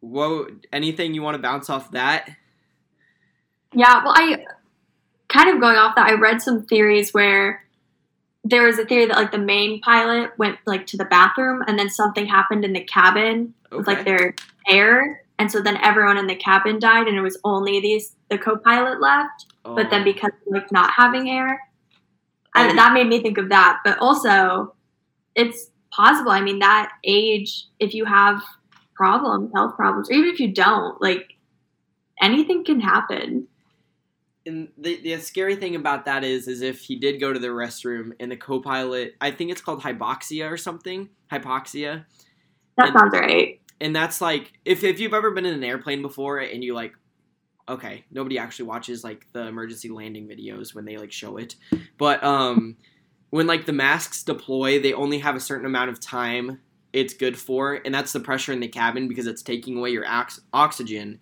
Whoa! 0.00 0.48
Anything 0.72 1.14
you 1.14 1.22
want 1.22 1.34
to 1.34 1.42
bounce 1.42 1.70
off 1.70 1.90
that? 1.92 2.28
Yeah, 3.72 4.04
well, 4.04 4.12
I 4.14 4.44
kind 5.28 5.50
of 5.50 5.60
going 5.60 5.76
off 5.76 5.96
that, 5.96 6.08
I 6.08 6.14
read 6.14 6.40
some 6.40 6.64
theories 6.64 7.12
where 7.12 7.64
there 8.44 8.62
was 8.62 8.78
a 8.78 8.84
theory 8.84 9.06
that 9.06 9.16
like 9.16 9.32
the 9.32 9.38
main 9.38 9.80
pilot 9.80 10.30
went 10.38 10.58
like 10.66 10.86
to 10.86 10.96
the 10.96 11.04
bathroom 11.06 11.62
and 11.66 11.78
then 11.78 11.90
something 11.90 12.26
happened 12.26 12.64
in 12.64 12.72
the 12.74 12.84
cabin 12.84 13.54
with 13.72 13.88
like 13.88 14.04
their 14.04 14.36
air 14.68 15.24
and 15.38 15.50
so 15.50 15.60
then 15.60 15.76
everyone 15.78 16.16
in 16.16 16.28
the 16.28 16.36
cabin 16.36 16.78
died 16.78 17.08
and 17.08 17.18
it 17.18 17.22
was 17.22 17.36
only 17.42 17.80
these 17.80 18.14
the 18.30 18.38
co-pilot 18.38 19.00
left 19.00 19.46
Oh. 19.66 19.74
but 19.74 19.90
then 19.90 20.02
oh. 20.02 20.04
because 20.04 20.30
like 20.46 20.70
not 20.70 20.92
having 20.92 21.28
air 21.28 21.60
and 22.56 22.78
that 22.78 22.92
made 22.92 23.06
me 23.06 23.20
think 23.22 23.38
of 23.38 23.48
that 23.48 23.78
but 23.84 23.98
also 23.98 24.74
it's 25.34 25.70
possible 25.90 26.30
i 26.30 26.40
mean 26.40 26.58
that 26.58 26.90
age 27.04 27.66
if 27.78 27.94
you 27.94 28.04
have 28.04 28.40
problems 28.94 29.50
health 29.54 29.74
problems 29.76 30.10
or 30.10 30.14
even 30.14 30.30
if 30.32 30.40
you 30.40 30.52
don't 30.52 31.00
like 31.00 31.36
anything 32.20 32.64
can 32.64 32.80
happen. 32.80 33.46
And 34.46 34.68
the, 34.78 35.00
the 35.02 35.18
scary 35.18 35.56
thing 35.56 35.74
about 35.74 36.04
that 36.04 36.22
is, 36.22 36.46
is 36.46 36.62
if 36.62 36.80
he 36.80 36.96
did 36.96 37.18
go 37.20 37.32
to 37.32 37.38
the 37.38 37.48
restroom 37.48 38.12
and 38.20 38.30
the 38.30 38.36
co-pilot, 38.36 39.14
I 39.20 39.32
think 39.32 39.50
it's 39.50 39.60
called 39.60 39.82
hypoxia 39.82 40.50
or 40.50 40.56
something, 40.56 41.08
hypoxia, 41.32 42.04
that 42.78 42.88
And- 42.88 42.98
sounds 42.98 43.12
right. 43.12 43.60
and 43.80 43.94
that's 43.94 44.20
like 44.20 44.52
if 44.64 44.84
if 44.84 45.00
you've 45.00 45.14
ever 45.14 45.32
been 45.32 45.46
in 45.46 45.54
an 45.54 45.64
airplane 45.64 46.00
before 46.02 46.38
and 46.38 46.62
you 46.62 46.74
like, 46.74 46.92
okay, 47.68 48.04
nobody 48.10 48.38
actually 48.38 48.66
watches 48.66 49.04
like 49.04 49.26
the 49.32 49.46
emergency 49.46 49.88
landing 49.88 50.28
videos 50.28 50.74
when 50.74 50.84
they 50.84 50.96
like 50.96 51.12
show 51.12 51.36
it, 51.36 51.56
but 51.98 52.22
um, 52.22 52.76
when 53.30 53.46
like 53.46 53.66
the 53.66 53.72
masks 53.72 54.22
deploy, 54.22 54.80
they 54.80 54.92
only 54.92 55.18
have 55.18 55.36
a 55.36 55.40
certain 55.40 55.66
amount 55.66 55.90
of 55.90 56.00
time 56.00 56.60
it's 56.96 57.12
good 57.12 57.36
for, 57.38 57.78
and 57.84 57.94
that's 57.94 58.12
the 58.12 58.20
pressure 58.20 58.54
in 58.54 58.60
the 58.60 58.68
cabin 58.68 59.06
because 59.06 59.26
it's 59.26 59.42
taking 59.42 59.76
away 59.76 59.90
your 59.90 60.06
ox- 60.06 60.40
oxygen, 60.54 61.20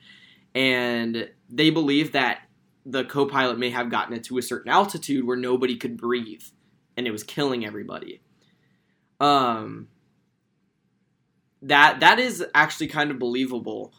and 0.54 1.28
they 1.50 1.70
believe 1.70 2.12
that 2.12 2.42
the 2.86 3.04
co-pilot 3.04 3.58
may 3.58 3.70
have 3.70 3.90
gotten 3.90 4.14
it 4.14 4.22
to 4.24 4.38
a 4.38 4.42
certain 4.42 4.70
altitude 4.70 5.26
where 5.26 5.36
nobody 5.36 5.76
could 5.76 5.96
breathe, 5.96 6.44
and 6.96 7.08
it 7.08 7.10
was 7.10 7.24
killing 7.24 7.66
everybody. 7.66 8.20
Um, 9.18 9.88
that 11.62 11.98
that 11.98 12.20
is 12.20 12.44
actually 12.54 12.86
kind 12.86 13.10
of 13.10 13.18
believable. 13.18 13.92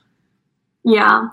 yeah 0.86 1.28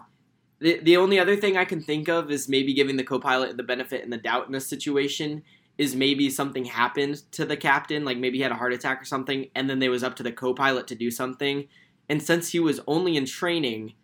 The 0.63 0.79
the 0.81 0.97
only 0.97 1.19
other 1.19 1.37
thing 1.37 1.57
I 1.57 1.65
can 1.65 1.83
think 1.83 2.09
of 2.09 2.31
is 2.31 2.49
maybe 2.49 2.73
giving 2.73 2.97
the 2.97 3.05
co-pilot 3.05 3.57
the 3.57 3.63
benefit 3.65 4.05
and 4.05 4.13
the 4.13 4.17
doubt 4.17 4.47
in 4.47 4.53
this 4.53 4.67
situation 4.67 5.43
is 5.79 5.97
maybe 5.97 6.31
something 6.31 6.65
happened 6.65 7.23
to 7.33 7.45
the 7.45 7.57
captain, 7.57 8.05
like 8.05 8.19
maybe 8.19 8.39
he 8.39 8.43
had 8.43 8.53
a 8.53 8.57
heart 8.57 8.73
attack 8.73 9.01
or 9.01 9.05
something, 9.05 9.49
and 9.55 9.69
then 9.69 9.83
it 9.83 9.89
was 9.89 10.05
up 10.05 10.15
to 10.17 10.23
the 10.23 10.31
co-pilot 10.31 10.87
to 10.87 10.95
do 10.95 11.11
something. 11.11 11.67
And 12.09 12.23
since 12.23 12.51
he 12.51 12.61
was 12.61 12.81
only 12.87 13.17
in 13.17 13.27
training, 13.27 13.95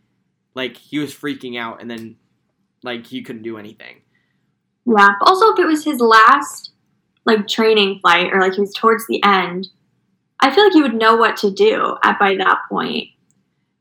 like 0.55 0.77
he 0.77 0.99
was 0.99 1.15
freaking 1.15 1.59
out, 1.59 1.81
and 1.81 1.91
then 1.91 2.17
like 2.83 3.07
he 3.07 3.23
couldn't 3.23 3.43
do 3.43 3.57
anything. 3.59 4.03
Yeah. 4.85 5.11
Also, 5.23 5.53
if 5.53 5.59
it 5.59 5.67
was 5.67 5.85
his 5.85 6.01
last 6.01 6.73
like 7.25 7.47
training 7.47 8.01
flight, 8.01 8.33
or 8.33 8.41
like 8.41 8.55
he 8.55 8.61
was 8.61 8.75
towards 8.75 9.07
the 9.07 9.23
end, 9.23 9.69
I 10.41 10.53
feel 10.53 10.65
like 10.65 10.73
he 10.73 10.83
would 10.83 10.95
know 10.95 11.17
what 11.17 11.37
to 11.39 11.51
do 11.51 11.97
at 12.03 12.19
by 12.19 12.35
that 12.37 12.59
point. 12.69 13.09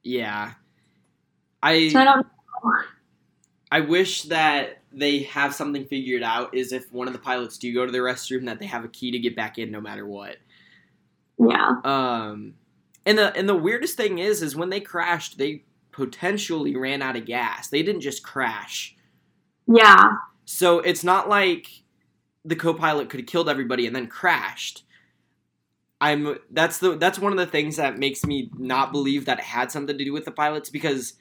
Yeah, 0.04 0.54
I 1.64 1.90
So 1.90 2.00
I 2.00 2.04
don't. 2.04 2.28
I 3.72 3.82
wish 3.82 4.24
that 4.24 4.82
they 4.92 5.24
have 5.24 5.54
something 5.54 5.86
figured 5.86 6.24
out. 6.24 6.54
Is 6.54 6.72
if 6.72 6.92
one 6.92 7.08
of 7.08 7.14
the 7.14 7.20
pilots 7.20 7.58
do 7.58 7.74
go 7.74 7.86
to 7.86 7.92
the 7.92 7.98
restroom, 8.00 8.46
that 8.46 8.60
they 8.60 8.66
have 8.66 8.86
a 8.86 8.90
key 8.90 9.12
to 9.12 9.20
get 9.20 9.36
back 9.36 9.58
in 9.58 9.72
no 9.72 9.82
matter 9.82 10.06
what. 10.06 10.38
Yeah. 11.40 11.76
Um, 11.84 12.56
and 13.06 13.18
the 13.18 13.36
and 13.36 13.48
the 13.48 13.56
weirdest 13.56 13.98
thing 13.98 14.20
is, 14.20 14.42
is 14.42 14.56
when 14.56 14.70
they 14.70 14.80
crashed, 14.80 15.38
they 15.38 15.64
potentially 15.92 16.76
ran 16.76 17.02
out 17.02 17.16
of 17.16 17.26
gas. 17.26 17.70
They 17.70 17.84
didn't 17.84 18.02
just 18.02 18.24
crash. 18.24 18.96
Yeah. 19.68 20.12
So 20.46 20.80
it's 20.80 21.04
not 21.04 21.28
like 21.28 21.68
the 22.46 22.56
co-pilot 22.56 23.10
could 23.10 23.20
have 23.20 23.28
killed 23.28 23.50
everybody 23.50 23.86
and 23.86 23.96
then 23.96 24.08
crashed. 24.08 24.84
I'm 26.00 26.38
that's 26.52 26.78
the 26.78 26.96
that's 26.96 27.20
one 27.20 27.32
of 27.32 27.38
the 27.40 27.48
things 27.48 27.78
that 27.78 27.98
makes 27.98 28.24
me 28.24 28.52
not 28.58 28.92
believe 28.92 29.26
that 29.26 29.40
it 29.40 29.46
had 29.46 29.72
something 29.72 29.98
to 29.98 30.06
do 30.06 30.14
with 30.14 30.26
the 30.26 30.32
pilots 30.32 30.70
because 30.70 31.14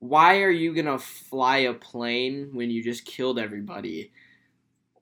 why 0.00 0.42
are 0.42 0.50
you 0.50 0.74
gonna 0.74 0.98
fly 0.98 1.58
a 1.58 1.74
plane 1.74 2.50
when 2.52 2.70
you 2.70 2.82
just 2.82 3.04
killed 3.04 3.38
everybody 3.38 4.12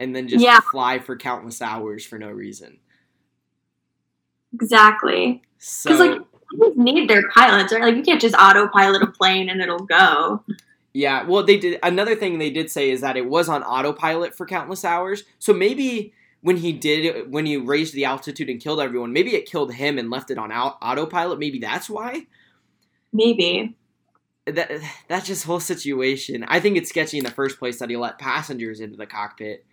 and 0.01 0.15
then 0.15 0.29
just 0.29 0.45
Yeah. 0.45 0.61
fly 0.71 0.99
for 0.99 1.17
countless 1.17 1.61
hours 1.61 2.05
for 2.05 2.19
no 2.19 2.31
reason? 2.31 2.79
Exactly. 4.55 5.43
So 5.59 5.91
Because 5.91 6.01
like 6.01 6.21
you 6.53 6.73
need 6.77 7.11
their 7.11 7.29
pilots, 7.31 7.73
right? 7.73 7.83
Like 7.83 7.97
you 7.97 8.03
can't 8.03 8.21
just 8.21 8.35
autopilot 8.37 9.03
a 9.03 9.07
plane 9.09 9.49
and 9.51 9.61
it'll 9.61 9.81
go. 9.81 10.43
Yeah, 10.93 11.25
well, 11.25 11.43
they 11.43 11.59
did. 11.59 11.79
Another 11.83 12.15
thing 12.17 12.39
they 12.39 12.49
did 12.51 12.71
say 12.71 12.91
is 12.91 13.03
that 13.03 13.19
it 13.19 13.29
was 13.29 13.51
on 13.51 13.63
autopilot 13.63 14.35
for 14.35 14.47
countless 14.47 14.83
hours. 14.83 15.25
So 15.39 15.53
maybe 15.53 16.15
when 16.41 16.57
he 16.57 16.73
did, 16.73 17.31
when 17.31 17.45
he 17.45 17.59
raised 17.59 17.93
the 17.93 18.07
altitude 18.07 18.49
and 18.49 18.59
killed 18.61 18.81
everyone, 18.81 19.13
maybe 19.13 19.35
it 19.35 19.45
killed 19.45 19.75
him 19.75 19.99
and 19.99 20.09
left 20.09 20.31
it 20.31 20.39
on 20.39 20.51
autopilot. 20.51 21.39
Maybe 21.39 21.59
that's 21.59 21.91
why. 21.91 22.27
Maybe. 23.13 23.77
That 24.47 24.71
that's 25.09 25.27
just 25.27 25.45
whole 25.45 25.61
situation. 25.61 26.45
I 26.47 26.61
think 26.61 26.77
it's 26.77 26.89
sketchy 26.89 27.19
in 27.19 27.25
the 27.25 27.31
first 27.31 27.59
place 27.59 27.79
that 27.81 27.91
he 27.91 27.97
let 27.97 28.19
passengers 28.19 28.81
into 28.81 28.97
the 28.97 29.07
cockpit. 29.07 29.65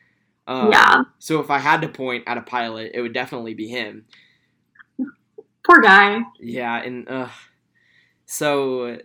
Um, 0.47 0.71
yeah. 0.71 1.03
So 1.19 1.39
if 1.39 1.49
I 1.49 1.59
had 1.59 1.81
to 1.81 1.87
point 1.87 2.23
at 2.27 2.37
a 2.37 2.41
pilot, 2.41 2.91
it 2.93 3.01
would 3.01 3.13
definitely 3.13 3.53
be 3.53 3.67
him. 3.67 4.05
Poor 5.65 5.79
guy. 5.81 6.21
Yeah, 6.39 6.81
and 6.81 7.07
uh, 7.07 7.29
so 8.25 8.97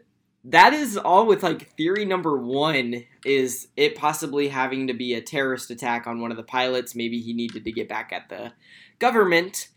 that 0.45 0.73
is 0.73 0.97
all 0.97 1.27
with 1.27 1.43
like 1.43 1.71
theory 1.77 2.05
number 2.05 2.39
one 2.39 3.05
is 3.25 3.69
it 3.77 3.95
possibly 3.95 4.49
having 4.49 4.87
to 4.87 4.95
be 4.95 5.15
a 5.15 5.21
terrorist 5.21 5.71
attack 5.71 6.07
on 6.07 6.21
one 6.21 6.31
of 6.31 6.37
the 6.37 6.43
pilots. 6.43 6.95
Maybe 6.95 7.21
he 7.21 7.33
needed 7.33 7.65
to 7.65 7.73
get 7.73 7.89
back 7.89 8.13
at 8.13 8.29
the 8.29 8.53
government. 8.99 9.69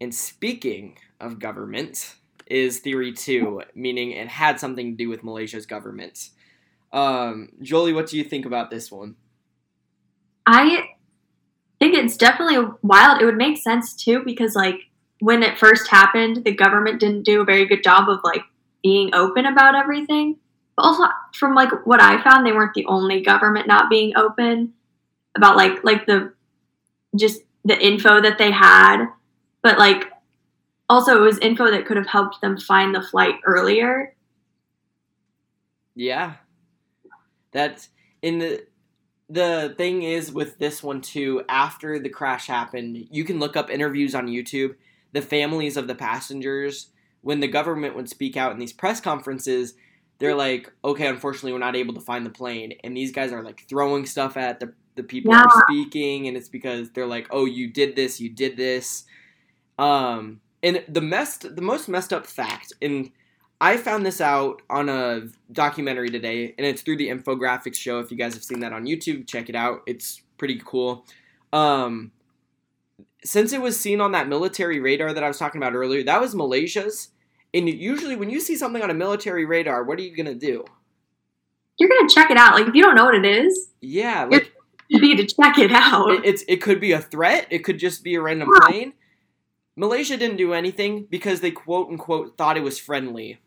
And 0.00 0.14
speaking 0.14 0.98
of 1.20 1.38
government, 1.38 2.14
is 2.46 2.80
theory 2.80 3.12
two, 3.12 3.62
meaning 3.74 4.10
it 4.10 4.28
had 4.28 4.60
something 4.60 4.92
to 4.92 4.96
do 4.96 5.08
with 5.08 5.24
Malaysia's 5.24 5.66
government. 5.66 6.30
Um, 6.92 7.50
Jolie, 7.60 7.92
what 7.92 8.08
do 8.08 8.16
you 8.16 8.24
think 8.24 8.46
about 8.46 8.70
this 8.70 8.90
one? 8.90 9.16
I 10.46 10.84
think 11.80 11.94
it's 11.94 12.16
definitely 12.16 12.76
wild. 12.82 13.20
It 13.20 13.24
would 13.24 13.36
make 13.36 13.58
sense 13.58 13.94
too 13.94 14.22
because 14.24 14.54
like 14.54 14.90
when 15.20 15.42
it 15.42 15.58
first 15.58 15.88
happened, 15.88 16.44
the 16.44 16.54
government 16.54 17.00
didn't 17.00 17.22
do 17.22 17.40
a 17.40 17.44
very 17.44 17.66
good 17.66 17.82
job 17.82 18.08
of 18.08 18.20
like 18.24 18.42
being 18.82 19.14
open 19.14 19.46
about 19.46 19.74
everything. 19.74 20.36
But 20.76 20.82
also 20.84 21.04
from 21.34 21.54
like 21.54 21.70
what 21.86 22.00
I 22.00 22.22
found, 22.22 22.46
they 22.46 22.52
weren't 22.52 22.74
the 22.74 22.86
only 22.86 23.22
government 23.22 23.66
not 23.66 23.90
being 23.90 24.16
open 24.16 24.74
about 25.36 25.56
like 25.56 25.82
like 25.82 26.06
the 26.06 26.32
just 27.16 27.40
the 27.64 27.80
info 27.80 28.20
that 28.20 28.38
they 28.38 28.50
had. 28.50 29.06
But 29.62 29.78
like 29.78 30.12
also 30.88 31.16
it 31.16 31.26
was 31.26 31.38
info 31.38 31.70
that 31.70 31.86
could 31.86 31.96
have 31.96 32.06
helped 32.06 32.40
them 32.40 32.58
find 32.58 32.94
the 32.94 33.02
flight 33.02 33.36
earlier. 33.44 34.14
Yeah. 35.94 36.34
That's 37.52 37.88
in 38.22 38.38
the 38.38 38.66
the 39.28 39.74
thing 39.78 40.02
is 40.02 40.32
with 40.32 40.58
this 40.58 40.82
one 40.82 41.00
too, 41.00 41.42
after 41.48 41.98
the 41.98 42.08
crash 42.08 42.46
happened, 42.46 43.06
you 43.10 43.24
can 43.24 43.38
look 43.38 43.56
up 43.56 43.70
interviews 43.70 44.14
on 44.14 44.26
YouTube. 44.26 44.74
The 45.12 45.22
families 45.22 45.76
of 45.76 45.86
the 45.86 45.94
passengers, 45.94 46.90
when 47.22 47.40
the 47.40 47.48
government 47.48 47.96
would 47.96 48.08
speak 48.08 48.36
out 48.36 48.52
in 48.52 48.58
these 48.58 48.72
press 48.72 49.00
conferences, 49.00 49.74
they're 50.18 50.34
like, 50.34 50.70
okay, 50.84 51.06
unfortunately, 51.06 51.52
we're 51.52 51.58
not 51.58 51.76
able 51.76 51.94
to 51.94 52.00
find 52.00 52.24
the 52.24 52.30
plane. 52.30 52.74
And 52.84 52.96
these 52.96 53.12
guys 53.12 53.32
are 53.32 53.42
like 53.42 53.64
throwing 53.68 54.06
stuff 54.06 54.36
at 54.36 54.60
the, 54.60 54.72
the 54.94 55.02
people 55.02 55.32
who 55.32 55.38
are 55.38 55.64
speaking. 55.68 56.28
And 56.28 56.36
it's 56.36 56.48
because 56.48 56.90
they're 56.90 57.06
like, 57.06 57.28
oh, 57.30 57.46
you 57.46 57.68
did 57.68 57.96
this, 57.96 58.20
you 58.20 58.28
did 58.28 58.56
this. 58.56 59.04
Um, 59.78 60.40
and 60.64 60.82
the 60.88 61.00
messed, 61.00 61.54
the 61.54 61.62
most 61.62 61.88
messed 61.88 62.12
up 62.12 62.26
fact, 62.26 62.72
and 62.82 63.12
I 63.60 63.76
found 63.76 64.04
this 64.04 64.20
out 64.20 64.62
on 64.68 64.88
a 64.88 65.28
documentary 65.52 66.08
today, 66.10 66.54
and 66.58 66.66
it's 66.66 66.82
through 66.82 66.96
the 66.96 67.08
infographics 67.08 67.76
show. 67.76 68.00
If 68.00 68.10
you 68.10 68.16
guys 68.16 68.34
have 68.34 68.42
seen 68.42 68.58
that 68.60 68.72
on 68.72 68.84
YouTube, 68.84 69.28
check 69.28 69.48
it 69.48 69.54
out. 69.54 69.82
It's 69.86 70.22
pretty 70.38 70.60
cool. 70.64 71.06
Um, 71.52 72.10
since 73.24 73.52
it 73.52 73.60
was 73.62 73.78
seen 73.78 74.00
on 74.00 74.12
that 74.12 74.28
military 74.28 74.80
radar 74.80 75.12
that 75.12 75.22
I 75.22 75.28
was 75.28 75.38
talking 75.38 75.62
about 75.62 75.74
earlier, 75.74 76.02
that 76.02 76.20
was 76.20 76.34
Malaysia's. 76.34 77.10
And 77.54 77.68
usually, 77.68 78.16
when 78.16 78.28
you 78.30 78.40
see 78.40 78.56
something 78.56 78.82
on 78.82 78.90
a 78.90 78.94
military 78.94 79.44
radar, 79.44 79.84
what 79.84 79.98
are 79.98 80.02
you 80.02 80.14
gonna 80.16 80.34
do? 80.34 80.64
You're 81.78 81.88
gonna 81.88 82.08
check 82.08 82.30
it 82.30 82.36
out. 82.36 82.54
Like 82.54 82.66
if 82.68 82.74
you 82.74 82.82
don't 82.82 82.96
know 82.96 83.04
what 83.04 83.14
it 83.14 83.24
is, 83.24 83.70
Yeah, 83.80 84.24
like 84.24 84.52
you 84.88 85.00
need 85.00 85.16
to 85.18 85.26
check 85.26 85.58
it 85.58 85.70
out. 85.72 86.10
it, 86.10 86.24
it's 86.24 86.44
it 86.48 86.60
could 86.60 86.80
be 86.80 86.92
a 86.92 87.00
threat. 87.00 87.46
It 87.50 87.60
could 87.60 87.78
just 87.78 88.02
be 88.02 88.16
a 88.16 88.20
random 88.20 88.48
Yeah. 88.52 88.66
plane. 88.66 88.92
Malaysia 89.76 90.16
didn't 90.16 90.36
do 90.36 90.52
anything 90.54 91.06
because 91.10 91.40
they 91.40 91.50
quote 91.50 91.88
unquote 91.90 92.36
thought 92.36 92.56
it 92.56 92.62
was 92.62 92.78
friendly. 92.78 93.40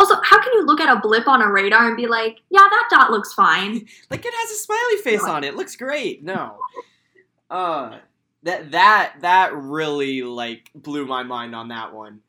Also, 0.00 0.16
how 0.24 0.42
can 0.42 0.52
you 0.54 0.64
look 0.64 0.80
at 0.80 0.94
a 0.96 1.00
blip 1.00 1.28
on 1.28 1.42
a 1.42 1.50
radar 1.50 1.86
and 1.86 1.96
be 1.96 2.06
like, 2.06 2.38
yeah, 2.50 2.66
that 2.68 2.88
dot 2.90 3.10
looks 3.10 3.32
fine? 3.34 3.86
Like 4.10 4.24
it 4.24 4.34
has 4.34 4.50
a 4.50 4.56
smiley 4.56 4.96
face 5.02 5.24
on 5.24 5.44
it. 5.44 5.54
Looks 5.56 5.76
great. 5.76 6.22
No. 6.24 6.58
Uh 7.50 7.98
that 8.44 8.72
that 8.72 9.14
that 9.20 9.54
really 9.54 10.22
like 10.22 10.70
blew 10.74 11.06
my 11.06 11.22
mind 11.22 11.54
on 11.54 11.68
that 11.68 11.92
one. 11.94 12.20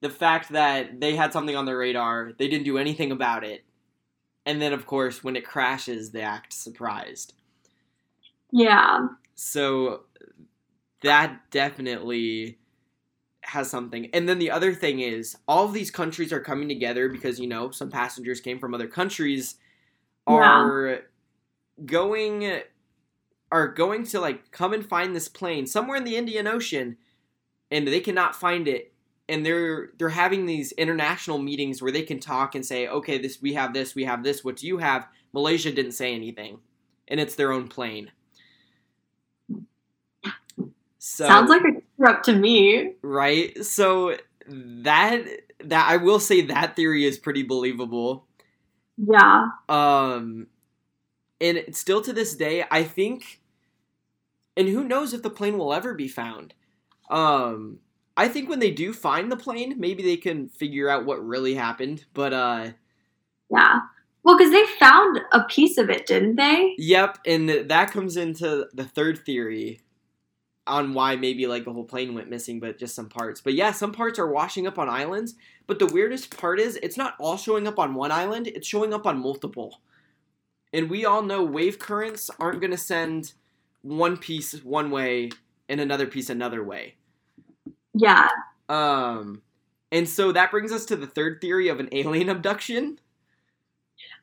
the 0.00 0.10
fact 0.10 0.50
that 0.50 1.00
they 1.00 1.14
had 1.16 1.32
something 1.32 1.56
on 1.56 1.64
their 1.66 1.78
radar, 1.78 2.32
they 2.38 2.48
didn't 2.48 2.64
do 2.64 2.78
anything 2.78 3.12
about 3.12 3.44
it, 3.44 3.64
and 4.46 4.60
then 4.62 4.72
of 4.72 4.86
course 4.86 5.22
when 5.24 5.36
it 5.36 5.44
crashes, 5.44 6.10
they 6.12 6.22
act 6.22 6.52
surprised. 6.52 7.34
Yeah. 8.52 9.08
So 9.34 10.02
that 11.02 11.50
definitely 11.50 12.58
has 13.42 13.68
something. 13.68 14.08
And 14.12 14.28
then 14.28 14.38
the 14.38 14.50
other 14.50 14.72
thing 14.72 15.00
is, 15.00 15.36
all 15.46 15.64
of 15.64 15.72
these 15.72 15.90
countries 15.90 16.32
are 16.32 16.40
coming 16.40 16.68
together 16.68 17.08
because 17.08 17.38
you 17.38 17.46
know 17.46 17.70
some 17.70 17.90
passengers 17.90 18.40
came 18.40 18.58
from 18.58 18.74
other 18.74 18.88
countries 18.88 19.56
are 20.26 21.00
going 21.84 22.60
are 23.50 23.68
going 23.68 24.04
to 24.04 24.20
like 24.20 24.50
come 24.50 24.72
and 24.72 24.86
find 24.86 25.14
this 25.14 25.28
plane 25.28 25.66
somewhere 25.66 25.96
in 25.96 26.04
the 26.04 26.16
Indian 26.16 26.46
Ocean 26.46 26.96
and 27.70 27.86
they 27.86 28.00
cannot 28.00 28.36
find 28.36 28.68
it. 28.68 28.92
And 29.28 29.44
they're 29.44 29.90
they're 29.98 30.10
having 30.10 30.46
these 30.46 30.72
international 30.72 31.38
meetings 31.38 31.80
where 31.80 31.92
they 31.92 32.02
can 32.02 32.20
talk 32.20 32.54
and 32.54 32.64
say 32.64 32.86
okay 32.86 33.18
this 33.18 33.40
we 33.40 33.54
have 33.54 33.72
this 33.72 33.94
we 33.94 34.04
have 34.04 34.22
this 34.22 34.44
what 34.44 34.56
do 34.56 34.66
you 34.66 34.78
have? 34.78 35.08
Malaysia 35.32 35.72
didn't 35.72 35.92
say 35.92 36.14
anything 36.14 36.58
and 37.08 37.18
it's 37.18 37.34
their 37.34 37.52
own 37.52 37.68
plane 37.68 38.12
so 41.04 41.26
Sounds 41.26 41.50
like 41.50 41.62
a 41.62 42.08
up 42.08 42.22
to 42.22 42.32
me. 42.32 42.92
right 43.02 43.64
so 43.64 44.16
that 44.46 45.24
that 45.64 45.88
I 45.90 45.96
will 45.96 46.20
say 46.20 46.42
that 46.42 46.76
theory 46.76 47.04
is 47.04 47.18
pretty 47.18 47.42
believable 47.42 48.24
Yeah. 48.96 49.46
Um, 49.68 50.46
and 51.40 51.64
still 51.72 52.02
to 52.02 52.12
this 52.12 52.36
day, 52.36 52.64
I 52.70 52.84
think, 52.84 53.40
and 54.56 54.68
who 54.68 54.84
knows 54.84 55.12
if 55.12 55.22
the 55.22 55.30
plane 55.30 55.58
will 55.58 55.72
ever 55.74 55.92
be 55.94 56.06
found. 56.06 56.54
Um, 57.10 57.80
I 58.16 58.28
think 58.28 58.48
when 58.48 58.60
they 58.60 58.70
do 58.70 58.92
find 58.92 59.30
the 59.32 59.36
plane, 59.36 59.74
maybe 59.78 60.04
they 60.04 60.16
can 60.16 60.48
figure 60.50 60.88
out 60.88 61.04
what 61.04 61.26
really 61.26 61.54
happened. 61.54 62.04
But 62.14 62.32
uh, 62.32 62.70
Yeah. 63.50 63.80
Well, 64.22 64.38
because 64.38 64.52
they 64.52 64.64
found 64.78 65.20
a 65.32 65.42
piece 65.44 65.78
of 65.78 65.90
it, 65.90 66.06
didn't 66.06 66.36
they? 66.36 66.74
yep, 66.78 67.18
and 67.26 67.48
that 67.48 67.90
comes 67.90 68.16
into 68.16 68.66
the 68.72 68.84
third 68.84 69.18
theory 69.26 69.80
on 70.66 70.94
why 70.94 71.16
maybe 71.16 71.46
like 71.46 71.64
the 71.64 71.72
whole 71.72 71.84
plane 71.84 72.14
went 72.14 72.30
missing, 72.30 72.60
but 72.60 72.78
just 72.78 72.94
some 72.94 73.08
parts. 73.08 73.40
But 73.40 73.54
yeah, 73.54 73.72
some 73.72 73.92
parts 73.92 74.18
are 74.18 74.30
washing 74.30 74.66
up 74.66 74.78
on 74.78 74.88
islands. 74.88 75.34
But 75.66 75.78
the 75.78 75.86
weirdest 75.86 76.36
part 76.36 76.60
is 76.60 76.76
it's 76.76 76.96
not 76.96 77.14
all 77.18 77.36
showing 77.36 77.66
up 77.66 77.78
on 77.78 77.94
one 77.94 78.12
island; 78.12 78.46
it's 78.48 78.66
showing 78.66 78.94
up 78.94 79.06
on 79.06 79.18
multiple. 79.18 79.80
And 80.72 80.88
we 80.88 81.04
all 81.04 81.22
know 81.22 81.42
wave 81.44 81.78
currents 81.78 82.30
aren't 82.38 82.60
going 82.60 82.70
to 82.70 82.78
send 82.78 83.34
one 83.82 84.16
piece 84.16 84.62
one 84.64 84.90
way 84.90 85.30
and 85.68 85.80
another 85.80 86.06
piece 86.06 86.30
another 86.30 86.64
way. 86.64 86.94
Yeah. 87.94 88.28
Um, 88.68 89.42
and 89.90 90.08
so 90.08 90.32
that 90.32 90.50
brings 90.50 90.72
us 90.72 90.86
to 90.86 90.96
the 90.96 91.06
third 91.06 91.40
theory 91.40 91.68
of 91.68 91.78
an 91.80 91.88
alien 91.92 92.28
abduction. 92.28 92.98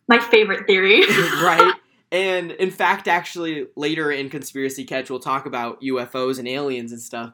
My 0.07 0.19
favorite 0.19 0.65
theory. 0.65 1.01
right? 1.43 1.73
And 2.11 2.51
in 2.53 2.71
fact, 2.71 3.07
actually, 3.07 3.67
later 3.75 4.11
in 4.11 4.29
Conspiracy 4.29 4.83
Catch, 4.83 5.09
we'll 5.09 5.19
talk 5.19 5.45
about 5.45 5.81
UFOs 5.81 6.39
and 6.39 6.47
aliens 6.47 6.91
and 6.91 7.01
stuff. 7.01 7.33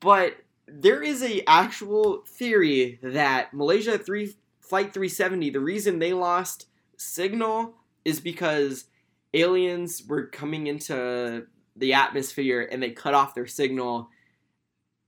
But 0.00 0.36
there 0.66 1.02
is 1.02 1.22
a 1.22 1.42
actual 1.48 2.24
theory 2.26 2.98
that 3.02 3.54
Malaysia 3.54 3.98
three 3.98 4.34
Flight 4.60 4.94
370, 4.94 5.50
the 5.50 5.60
reason 5.60 5.98
they 5.98 6.14
lost 6.14 6.66
signal 6.96 7.74
is 8.06 8.20
because 8.20 8.86
aliens 9.34 10.02
were 10.06 10.26
coming 10.26 10.66
into 10.66 11.46
the 11.76 11.92
atmosphere 11.92 12.66
and 12.70 12.82
they 12.82 12.90
cut 12.90 13.12
off 13.12 13.34
their 13.34 13.46
signal 13.46 14.08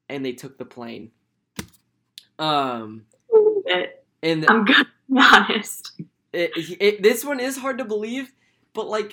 and 0.09 0.23
they 0.23 0.33
took 0.33 0.59
the 0.59 0.65
plane. 0.65 1.13
Um, 2.39 3.07
and 4.23 4.45
I'm 4.51 4.65
gonna 4.65 4.85
be 5.11 5.19
honest. 5.19 6.03
it, 6.33 6.51
it, 6.81 7.03
this 7.03 7.25
one 7.25 7.41
is 7.41 7.57
hard 7.57 7.79
to 7.79 7.85
believe, 7.85 8.33
but 8.75 8.89
like 8.89 9.13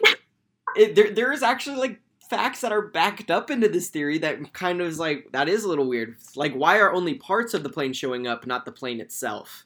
it, 0.76 0.96
there 0.96 1.12
there 1.12 1.32
is 1.32 1.44
actually 1.44 1.78
like 1.78 2.00
facts 2.30 2.62
that 2.62 2.72
are 2.72 2.82
backed 2.82 3.30
up 3.30 3.52
into 3.52 3.68
this 3.68 3.90
theory 3.90 4.18
that 4.18 4.54
kind 4.54 4.82
of 4.82 4.88
is 4.88 5.00
like 5.00 5.28
that 5.32 5.50
is 5.50 5.64
a 5.64 5.70
little 5.70 5.88
weird. 5.88 6.16
Like 6.36 6.54
why 6.54 6.80
are 6.80 6.94
only 6.94 7.16
parts 7.16 7.54
of 7.54 7.64
the 7.64 7.70
plane 7.70 7.94
showing 7.94 8.28
up, 8.28 8.46
not 8.46 8.66
the 8.66 8.72
plane 8.72 9.00
itself? 9.00 9.66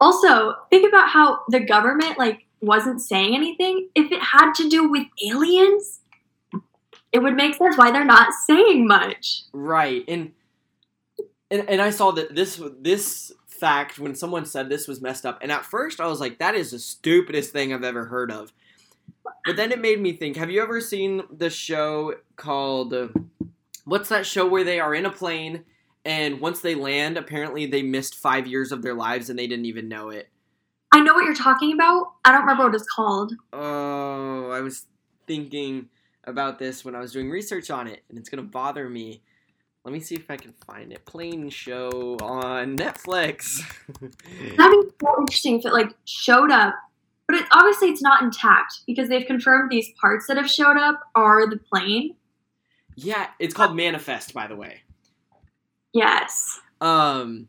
Also, 0.00 0.54
think 0.70 0.88
about 0.88 1.08
how 1.08 1.40
the 1.48 1.60
government 1.60 2.18
like 2.18 2.46
wasn't 2.60 3.00
saying 3.00 3.34
anything. 3.34 3.88
If 3.94 4.12
it 4.12 4.22
had 4.22 4.52
to 4.54 4.68
do 4.68 4.88
with 4.88 5.06
aliens, 5.26 6.00
it 7.12 7.20
would 7.20 7.34
make 7.34 7.54
sense 7.54 7.76
why 7.76 7.90
they're 7.90 8.04
not 8.04 8.32
saying 8.46 8.86
much. 8.86 9.42
Right. 9.52 10.04
And 10.06 10.32
and, 11.50 11.68
and 11.68 11.80
I 11.80 11.90
saw 11.90 12.10
that 12.12 12.34
this 12.34 12.60
this 12.80 13.32
fact 13.46 13.98
when 13.98 14.14
someone 14.14 14.44
said 14.44 14.68
this 14.68 14.86
was 14.86 15.00
messed 15.00 15.26
up, 15.26 15.38
and 15.40 15.50
at 15.50 15.64
first 15.64 16.00
I 16.00 16.06
was 16.06 16.20
like, 16.20 16.38
that 16.38 16.54
is 16.54 16.70
the 16.70 16.78
stupidest 16.78 17.52
thing 17.52 17.72
I've 17.72 17.84
ever 17.84 18.04
heard 18.06 18.30
of. 18.30 18.52
But 19.44 19.56
then 19.56 19.72
it 19.72 19.80
made 19.80 20.00
me 20.00 20.12
think. 20.12 20.36
Have 20.36 20.50
you 20.50 20.62
ever 20.62 20.80
seen 20.80 21.22
the 21.30 21.50
show 21.50 22.14
called 22.36 22.92
uh, 22.92 23.08
what's 23.84 24.08
that 24.10 24.26
show 24.26 24.46
where 24.46 24.64
they 24.64 24.80
are 24.80 24.94
in 24.94 25.06
a 25.06 25.10
plane 25.10 25.64
and 26.04 26.40
once 26.40 26.60
they 26.60 26.74
land, 26.74 27.16
apparently 27.16 27.66
they 27.66 27.82
missed 27.82 28.14
five 28.14 28.46
years 28.46 28.72
of 28.72 28.82
their 28.82 28.94
lives 28.94 29.30
and 29.30 29.38
they 29.38 29.46
didn't 29.46 29.66
even 29.66 29.88
know 29.88 30.10
it. 30.10 30.28
I 30.92 31.00
know 31.00 31.12
what 31.14 31.24
you're 31.24 31.34
talking 31.34 31.72
about. 31.74 32.12
I 32.24 32.32
don't 32.32 32.40
remember 32.40 32.64
what 32.64 32.74
it's 32.74 32.88
called. 32.88 33.34
Oh, 33.52 34.50
I 34.50 34.60
was 34.60 34.86
thinking 35.26 35.88
about 36.24 36.58
this 36.58 36.84
when 36.84 36.94
I 36.94 37.00
was 37.00 37.12
doing 37.12 37.30
research 37.30 37.70
on 37.70 37.86
it, 37.86 38.04
and 38.08 38.18
it's 38.18 38.28
gonna 38.28 38.42
bother 38.42 38.88
me. 38.88 39.22
Let 39.84 39.92
me 39.92 40.00
see 40.00 40.14
if 40.14 40.30
I 40.30 40.36
can 40.36 40.54
find 40.66 40.92
it. 40.92 41.04
Plane 41.04 41.50
show 41.50 42.16
on 42.22 42.76
Netflix. 42.76 43.60
That'd 44.00 44.10
be 44.56 44.90
so 45.00 45.14
interesting 45.18 45.58
if 45.58 45.66
it 45.66 45.72
like 45.72 45.94
showed 46.04 46.50
up, 46.50 46.74
but 47.28 47.36
it, 47.36 47.46
obviously 47.52 47.90
it's 47.90 48.02
not 48.02 48.22
intact 48.22 48.80
because 48.86 49.08
they've 49.08 49.26
confirmed 49.26 49.70
these 49.70 49.90
parts 50.00 50.26
that 50.26 50.38
have 50.38 50.50
showed 50.50 50.78
up 50.78 51.00
are 51.14 51.48
the 51.48 51.58
plane. 51.58 52.16
yeah, 52.96 53.28
it's 53.38 53.54
called 53.54 53.76
Manifest, 53.76 54.34
by 54.34 54.46
the 54.46 54.56
way. 54.56 54.80
Yes. 55.92 56.60
Um, 56.80 57.48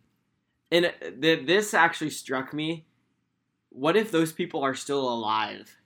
and 0.71 0.93
th- 1.21 1.47
this 1.47 1.73
actually 1.73 2.09
struck 2.11 2.53
me. 2.53 2.85
What 3.69 3.95
if 3.95 4.11
those 4.11 4.33
people 4.33 4.63
are 4.63 4.75
still 4.75 5.07
alive? 5.07 5.77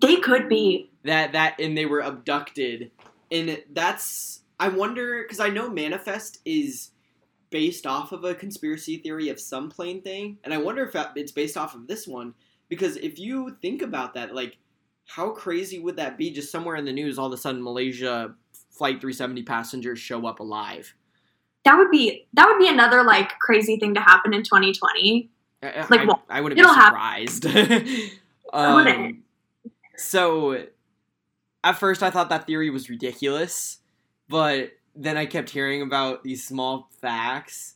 They 0.00 0.16
could 0.16 0.48
be. 0.48 0.90
That 1.04 1.32
that 1.32 1.60
and 1.60 1.76
they 1.76 1.86
were 1.86 2.00
abducted, 2.00 2.90
and 3.30 3.62
that's 3.72 4.40
I 4.58 4.68
wonder 4.68 5.22
because 5.22 5.38
I 5.38 5.50
know 5.50 5.68
Manifest 5.70 6.40
is 6.44 6.90
based 7.54 7.86
off 7.86 8.10
of 8.10 8.24
a 8.24 8.34
conspiracy 8.34 8.96
theory 8.96 9.28
of 9.28 9.38
some 9.38 9.70
plane 9.70 10.02
thing, 10.02 10.36
and 10.42 10.52
I 10.52 10.58
wonder 10.58 10.82
if 10.82 10.96
it's 11.14 11.30
based 11.30 11.56
off 11.56 11.76
of 11.76 11.86
this 11.86 12.04
one 12.04 12.34
because 12.68 12.96
if 12.96 13.16
you 13.16 13.56
think 13.62 13.80
about 13.80 14.14
that, 14.14 14.34
like 14.34 14.56
how 15.06 15.30
crazy 15.30 15.78
would 15.78 15.94
that 15.94 16.18
be? 16.18 16.32
Just 16.32 16.50
somewhere 16.50 16.74
in 16.74 16.84
the 16.84 16.92
news, 16.92 17.16
all 17.16 17.28
of 17.28 17.32
a 17.32 17.36
sudden 17.36 17.62
Malaysia 17.62 18.34
flight 18.72 19.00
370 19.00 19.44
passengers 19.44 20.00
show 20.00 20.26
up 20.26 20.40
alive. 20.40 20.96
That 21.64 21.78
would 21.78 21.92
be 21.92 22.26
that 22.32 22.48
would 22.48 22.58
be 22.58 22.68
another 22.68 23.04
like 23.04 23.38
crazy 23.38 23.76
thing 23.76 23.94
to 23.94 24.00
happen 24.00 24.34
in 24.34 24.42
2020. 24.42 25.30
I, 25.62 25.86
Like, 25.88 26.00
I, 26.00 26.04
well, 26.06 26.22
I 26.28 26.40
wouldn't 26.40 26.60
be 26.60 26.66
surprised. 26.66 27.44
wouldn't. 27.54 28.16
um, 28.52 29.22
so, 29.96 30.66
at 31.62 31.78
first, 31.78 32.02
I 32.02 32.10
thought 32.10 32.30
that 32.30 32.48
theory 32.48 32.70
was 32.70 32.90
ridiculous, 32.90 33.78
but 34.28 34.72
then 34.96 35.16
I 35.16 35.26
kept 35.26 35.50
hearing 35.50 35.82
about 35.82 36.22
these 36.22 36.46
small 36.46 36.88
facts, 37.00 37.74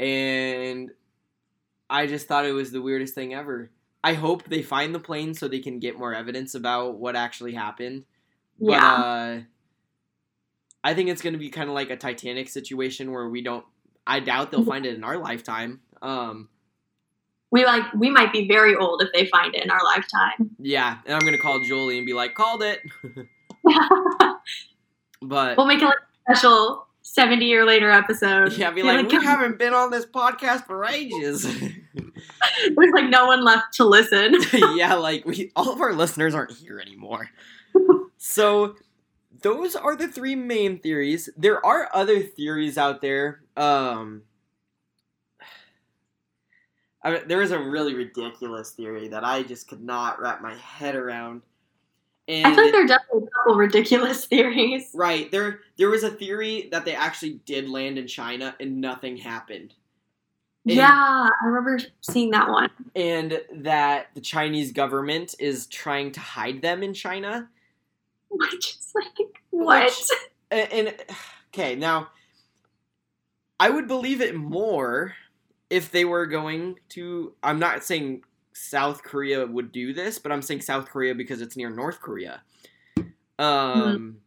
and 0.00 0.90
I 1.88 2.06
just 2.06 2.26
thought 2.26 2.46
it 2.46 2.52
was 2.52 2.70
the 2.72 2.82
weirdest 2.82 3.14
thing 3.14 3.34
ever. 3.34 3.70
I 4.04 4.14
hope 4.14 4.44
they 4.44 4.62
find 4.62 4.94
the 4.94 4.98
plane 4.98 5.34
so 5.34 5.46
they 5.46 5.60
can 5.60 5.78
get 5.78 5.98
more 5.98 6.12
evidence 6.14 6.54
about 6.54 6.98
what 6.98 7.14
actually 7.14 7.52
happened. 7.54 8.04
But 8.58 8.72
Yeah. 8.72 8.94
uh, 8.94 9.40
I 10.84 10.94
think 10.94 11.08
it's 11.08 11.22
going 11.22 11.34
to 11.34 11.38
be 11.38 11.50
kind 11.50 11.68
of 11.68 11.74
like 11.74 11.90
a 11.90 11.96
Titanic 11.96 12.48
situation 12.48 13.12
where 13.12 13.28
we 13.28 13.42
don't. 13.42 13.64
I 14.04 14.18
doubt 14.18 14.50
they'll 14.50 14.64
find 14.64 14.84
it 14.84 14.96
in 14.96 15.04
our 15.04 15.16
lifetime. 15.16 15.80
Um, 16.02 16.48
we 17.52 17.64
like 17.64 17.92
we 17.94 18.10
might 18.10 18.32
be 18.32 18.48
very 18.48 18.74
old 18.74 19.00
if 19.02 19.10
they 19.12 19.26
find 19.26 19.54
it 19.54 19.62
in 19.62 19.70
our 19.70 19.84
lifetime. 19.84 20.50
Yeah, 20.58 20.98
and 21.06 21.14
I'm 21.14 21.20
gonna 21.20 21.38
call 21.38 21.60
Jolie 21.60 21.98
and 21.98 22.06
be 22.06 22.14
like, 22.14 22.34
called 22.34 22.64
it. 22.64 22.80
but 25.22 25.56
we'll 25.56 25.66
make 25.66 25.80
it 25.80 25.84
like 25.84 25.94
special 26.24 26.86
70 27.02 27.44
year 27.44 27.66
later 27.66 27.90
episode. 27.90 28.56
yeah, 28.56 28.70
be 28.70 28.76
Be 28.76 28.82
like, 28.84 29.10
like, 29.10 29.20
we 29.20 29.24
haven't 29.26 29.58
been 29.58 29.74
on 29.74 29.90
this 29.90 30.06
podcast 30.06 30.66
for 30.66 30.84
ages. 30.84 31.42
There's 31.42 32.92
like 32.94 33.10
no 33.10 33.26
one 33.26 33.44
left 33.44 33.74
to 33.74 33.84
listen. 33.84 34.36
yeah, 34.76 34.94
like 34.94 35.24
we 35.26 35.50
all 35.56 35.72
of 35.72 35.80
our 35.80 35.92
listeners 35.92 36.34
aren't 36.34 36.52
here 36.52 36.80
anymore. 36.80 37.28
So 38.18 38.76
those 39.42 39.74
are 39.74 39.96
the 39.96 40.08
three 40.08 40.36
main 40.36 40.78
theories. 40.78 41.28
There 41.36 41.64
are 41.64 41.88
other 41.92 42.22
theories 42.22 42.78
out 42.78 43.00
there. 43.02 43.42
Um 43.56 44.22
I 47.04 47.10
mean, 47.10 47.22
there 47.26 47.42
is 47.42 47.50
a 47.50 47.58
really 47.58 47.94
ridiculous 47.94 48.70
theory 48.70 49.08
that 49.08 49.24
I 49.24 49.42
just 49.42 49.66
could 49.68 49.82
not 49.82 50.20
wrap 50.20 50.40
my 50.40 50.54
head 50.54 50.94
around. 50.94 51.42
And 52.32 52.46
I 52.46 52.54
feel 52.54 52.64
like 52.64 52.72
there 52.72 52.84
are 52.84 52.86
definitely 52.86 53.28
a 53.28 53.30
couple 53.30 53.54
ridiculous 53.56 54.24
theories. 54.32 54.90
Right. 54.94 55.30
There 55.30 55.60
there 55.76 55.90
was 55.90 56.02
a 56.02 56.10
theory 56.10 56.68
that 56.72 56.84
they 56.84 56.94
actually 56.94 57.40
did 57.44 57.68
land 57.68 57.98
in 57.98 58.06
China 58.06 58.56
and 58.58 58.80
nothing 58.80 59.16
happened. 59.18 59.74
And, 60.64 60.76
yeah, 60.76 61.28
I 61.28 61.46
remember 61.46 61.78
seeing 62.00 62.30
that 62.30 62.48
one. 62.48 62.70
And 62.94 63.40
that 63.52 64.08
the 64.14 64.20
Chinese 64.20 64.70
government 64.72 65.34
is 65.40 65.66
trying 65.66 66.12
to 66.12 66.20
hide 66.20 66.62
them 66.62 66.82
in 66.82 66.94
China. 66.94 67.48
Which 68.30 68.76
is 68.78 68.92
like 68.94 69.28
what? 69.50 69.84
Which- 69.86 70.08
And, 70.50 70.72
and 70.72 70.94
okay, 71.54 71.74
now 71.76 72.08
I 73.60 73.68
would 73.70 73.86
believe 73.88 74.20
it 74.20 74.34
more 74.34 75.14
if 75.68 75.90
they 75.90 76.04
were 76.04 76.26
going 76.26 76.78
to 76.90 77.34
I'm 77.42 77.58
not 77.58 77.84
saying 77.84 78.22
South 78.52 79.02
Korea 79.02 79.46
would 79.46 79.72
do 79.72 79.92
this, 79.92 80.18
but 80.18 80.32
I'm 80.32 80.42
saying 80.42 80.60
South 80.62 80.86
Korea 80.86 81.14
because 81.14 81.40
it's 81.40 81.56
near 81.56 81.70
North 81.70 82.00
Korea. 82.00 82.42
Um 83.38 84.18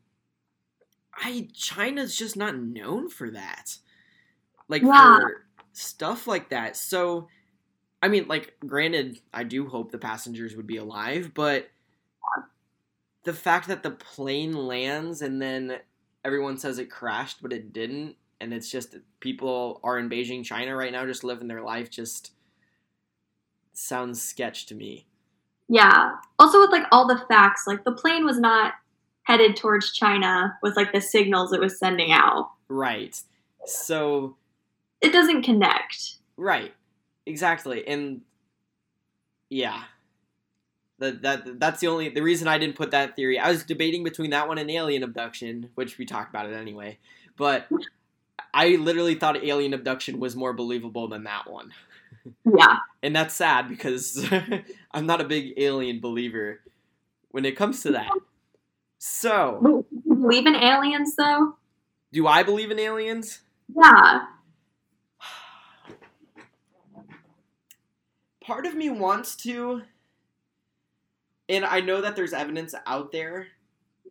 I 1.13 1.47
China's 1.53 2.15
just 2.15 2.35
not 2.35 2.57
known 2.57 3.09
for 3.09 3.31
that. 3.31 3.77
Like 4.67 4.83
Yeah. 4.83 5.17
for 5.17 5.45
stuff 5.73 6.27
like 6.27 6.49
that. 6.49 6.75
So 6.75 7.27
I 8.01 8.07
mean 8.07 8.27
like 8.27 8.55
granted 8.65 9.19
I 9.33 9.43
do 9.43 9.67
hope 9.67 9.91
the 9.91 9.97
passengers 9.97 10.55
would 10.55 10.67
be 10.67 10.77
alive, 10.77 11.31
but 11.33 11.69
the 13.23 13.33
fact 13.33 13.67
that 13.67 13.81
the 13.83 13.91
plane 13.91 14.53
lands 14.53 15.21
and 15.21 15.41
then 15.41 15.79
everyone 16.23 16.57
says 16.57 16.77
it 16.77 16.91
crashed 16.91 17.41
but 17.41 17.51
it 17.51 17.73
didn't 17.73 18.15
and 18.39 18.53
it's 18.53 18.69
just 18.69 18.95
people 19.19 19.79
are 19.83 19.97
in 19.97 20.09
Beijing, 20.09 20.43
China 20.43 20.75
right 20.75 20.91
now 20.91 21.05
just 21.05 21.23
living 21.23 21.47
their 21.47 21.63
life 21.63 21.89
just 21.89 22.34
sounds 23.77 24.21
sketch 24.21 24.65
to 24.67 24.75
me. 24.75 25.05
Yeah. 25.67 26.11
Also 26.39 26.59
with 26.59 26.71
like 26.71 26.85
all 26.91 27.07
the 27.07 27.23
facts, 27.27 27.65
like 27.65 27.83
the 27.83 27.91
plane 27.91 28.25
was 28.25 28.39
not 28.39 28.73
headed 29.23 29.55
towards 29.55 29.91
China 29.91 30.57
with 30.61 30.75
like 30.75 30.91
the 30.91 31.01
signals 31.01 31.51
it 31.51 31.59
was 31.59 31.79
sending 31.79 32.11
out. 32.11 32.51
Right. 32.69 33.19
So 33.65 34.35
It 35.01 35.11
doesn't 35.11 35.43
connect. 35.43 36.15
Right. 36.37 36.73
Exactly. 37.25 37.87
And 37.87 38.21
yeah. 39.49 39.83
That 40.99 41.21
that 41.23 41.59
that's 41.59 41.81
the 41.81 41.87
only 41.87 42.09
the 42.09 42.21
reason 42.21 42.47
I 42.47 42.57
didn't 42.57 42.77
put 42.77 42.91
that 42.91 43.15
theory. 43.15 43.37
I 43.37 43.49
was 43.49 43.63
debating 43.63 44.03
between 44.03 44.29
that 44.29 44.47
one 44.47 44.57
and 44.57 44.71
alien 44.71 45.03
abduction, 45.03 45.69
which 45.75 45.97
we 45.97 46.05
talked 46.05 46.29
about 46.29 46.49
it 46.49 46.53
anyway. 46.53 46.99
But 47.35 47.67
I 48.53 48.77
literally 48.77 49.15
thought 49.15 49.43
alien 49.43 49.73
abduction 49.73 50.19
was 50.21 50.37
more 50.37 50.53
believable 50.53 51.09
than 51.09 51.25
that 51.25 51.51
one. 51.51 51.73
Yeah. 52.45 52.77
And 53.03 53.15
that's 53.15 53.33
sad 53.35 53.69
because 53.69 54.27
I'm 54.91 55.05
not 55.05 55.21
a 55.21 55.25
big 55.25 55.53
alien 55.57 55.99
believer 55.99 56.61
when 57.29 57.45
it 57.45 57.55
comes 57.55 57.81
to 57.83 57.91
that. 57.91 58.09
So, 58.97 59.85
You 60.05 60.15
believe 60.15 60.45
in 60.47 60.55
aliens 60.55 61.15
though? 61.15 61.55
do 62.11 62.27
I 62.27 62.43
believe 62.43 62.71
in 62.71 62.79
aliens? 62.79 63.41
Yeah. 63.75 64.21
part 68.41 68.65
of 68.65 68.75
me 68.75 68.89
wants 68.89 69.35
to 69.35 69.81
and 71.49 71.65
i 71.65 71.79
know 71.79 72.01
that 72.01 72.15
there's 72.15 72.33
evidence 72.33 72.75
out 72.85 73.11
there 73.11 73.47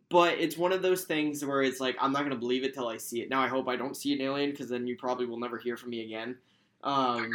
but 0.08 0.38
it's 0.38 0.56
one 0.56 0.72
of 0.72 0.82
those 0.82 1.04
things 1.04 1.44
where 1.44 1.62
it's 1.62 1.80
like 1.80 1.96
i'm 2.00 2.12
not 2.12 2.20
going 2.20 2.30
to 2.30 2.36
believe 2.36 2.64
it 2.64 2.74
till 2.74 2.88
i 2.88 2.96
see 2.96 3.20
it 3.22 3.28
now 3.30 3.40
i 3.40 3.46
hope 3.48 3.68
i 3.68 3.76
don't 3.76 3.96
see 3.96 4.12
an 4.12 4.20
alien 4.20 4.50
because 4.50 4.68
then 4.68 4.86
you 4.86 4.96
probably 4.96 5.26
will 5.26 5.38
never 5.38 5.56
hear 5.58 5.76
from 5.76 5.90
me 5.90 6.04
again 6.04 6.36
um 6.82 7.30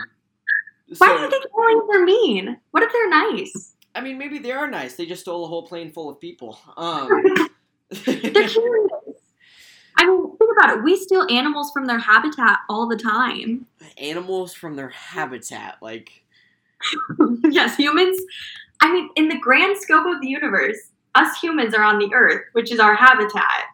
Why 0.97 1.15
do 1.15 1.21
you 1.23 1.29
think 1.29 1.45
aliens 1.57 1.89
are 1.93 2.03
mean? 2.03 2.57
What 2.71 2.83
if 2.83 2.91
they're 2.91 3.09
nice? 3.09 3.75
i 3.95 4.01
mean 4.01 4.19
maybe 4.19 4.37
they 4.37 4.51
are 4.51 4.69
nice 4.69 4.95
they 4.95 5.05
just 5.07 5.21
stole 5.21 5.45
a 5.45 5.47
whole 5.47 5.65
plane 5.65 5.91
full 5.91 6.07
of 6.11 6.19
people 6.19 6.59
um 6.77 7.09
They're 7.89 8.13
curious. 8.47 8.91
I 9.97 10.05
mean, 10.05 10.37
think 10.37 10.51
about 10.57 10.77
it. 10.77 10.83
We 10.83 10.95
steal 10.95 11.25
animals 11.29 11.71
from 11.71 11.85
their 11.85 11.99
habitat 11.99 12.59
all 12.69 12.87
the 12.87 12.95
time. 12.95 13.65
animals 13.97 14.53
from 14.53 14.75
their 14.75 14.89
habitat 14.89 15.77
like 15.81 16.23
yes, 17.43 17.75
humans. 17.75 18.21
I 18.81 18.93
mean, 18.93 19.09
in 19.15 19.27
the 19.27 19.37
grand 19.37 19.77
scope 19.77 20.05
of 20.05 20.21
the 20.21 20.29
universe, 20.29 20.77
us 21.15 21.39
humans 21.41 21.73
are 21.73 21.83
on 21.83 21.99
the 21.99 22.13
Earth, 22.13 22.43
which 22.53 22.71
is 22.71 22.79
our 22.79 22.95
habitat, 22.95 23.65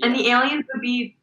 and 0.00 0.14
the 0.14 0.28
aliens 0.28 0.64
would 0.72 0.80
be 0.80 1.16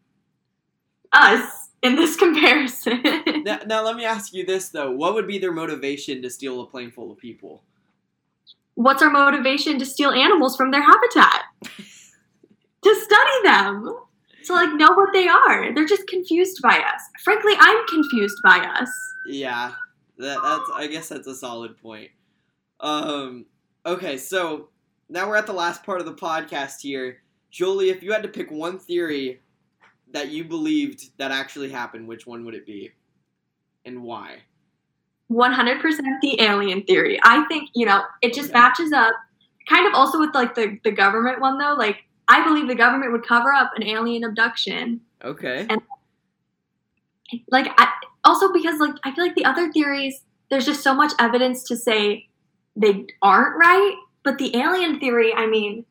us 1.14 1.59
in 1.82 1.96
this 1.96 2.16
comparison. 2.16 3.02
now, 3.44 3.60
now 3.66 3.84
let 3.84 3.96
me 3.96 4.06
ask 4.06 4.34
you 4.34 4.46
this 4.46 4.70
though 4.70 4.92
what 4.92 5.14
would 5.14 5.28
be 5.28 5.38
their 5.38 5.54
motivation 5.54 6.22
to 6.22 6.30
steal 6.30 6.62
a 6.62 6.66
plane 6.66 6.92
full 6.92 7.12
of 7.12 7.18
people 7.18 7.62
What's 8.80 9.02
our 9.02 9.10
motivation 9.10 9.78
to 9.80 9.86
steal 9.86 10.12
animals 10.12 10.56
from 10.56 10.72
their 10.72 10.82
habitat? 10.82 11.44
to 11.64 12.96
study 12.96 13.44
them. 13.44 13.94
To 14.46 14.54
like 14.54 14.74
know 14.74 14.94
what 14.94 15.12
they 15.12 15.28
are. 15.28 15.76
They're 15.76 15.86
just 15.86 16.08
confused 16.08 16.62
by 16.64 16.78
us. 16.78 17.02
Frankly, 17.22 17.52
I'm 17.60 17.86
confused 17.88 18.38
by 18.42 18.60
us. 18.60 18.90
Yeah, 19.28 19.74
that, 20.18 20.40
that's. 20.42 20.70
I 20.74 20.88
guess 20.88 21.10
that's 21.10 21.28
a 21.28 21.36
solid 21.36 21.78
point. 21.82 22.10
Um. 22.80 23.48
Okay, 23.86 24.16
so 24.16 24.70
now 25.10 25.28
we're 25.28 25.36
at 25.36 25.46
the 25.46 25.52
last 25.52 25.84
part 25.84 26.00
of 26.00 26.06
the 26.06 26.14
podcast 26.14 26.80
here, 26.80 27.22
Jolie. 27.52 27.90
If 27.90 28.02
you 28.02 28.14
had 28.14 28.24
to 28.24 28.30
pick 28.30 28.50
one 28.50 28.80
theory 28.80 29.42
that 30.12 30.30
you 30.30 30.44
believed 30.44 31.12
that 31.18 31.32
actually 31.32 31.70
happened, 31.70 32.08
which 32.08 32.26
one 32.28 32.46
would 32.46 32.56
it 32.56 32.66
be, 32.66 32.92
and 33.86 34.02
why? 34.04 34.40
100% 35.32 35.82
the 36.22 36.42
alien 36.42 36.82
theory. 36.84 37.20
I 37.24 37.46
think, 37.46 37.70
you 37.76 37.86
know, 37.86 38.02
it 38.22 38.34
just 38.34 38.50
Okay. 38.50 38.60
matches 38.60 38.92
up 38.92 39.14
kind 39.68 39.86
of 39.86 39.94
also 39.94 40.20
with 40.20 40.34
like 40.34 40.56
the, 40.56 40.80
the 40.84 40.92
government 40.92 41.40
one 41.40 41.60
though. 41.60 41.76
Like, 41.78 41.98
I 42.28 42.44
believe 42.44 42.68
the 42.68 42.74
government 42.76 43.12
would 43.12 43.28
cover 43.28 43.54
up 43.54 43.72
an 43.76 43.84
alien 43.84 44.24
abduction. 44.24 45.02
Okay. 45.24 45.68
And- 45.70 45.82
Like, 47.52 47.68
I, 47.78 47.92
also 48.24 48.52
because 48.52 48.80
like 48.80 48.96
I 49.04 49.14
feel 49.14 49.24
like 49.24 49.36
the 49.36 49.46
other 49.46 49.72
theories, 49.72 50.24
there's 50.50 50.66
just 50.66 50.82
so 50.82 50.96
much 50.96 51.12
evidence 51.20 51.64
to 51.66 51.76
say 51.78 52.28
they 52.76 53.06
aren't 53.22 53.56
right. 53.58 53.96
But 54.24 54.40
the 54.40 54.56
alien 54.58 55.00
theory, 55.00 55.32
I 55.34 55.46
mean, 55.46 55.86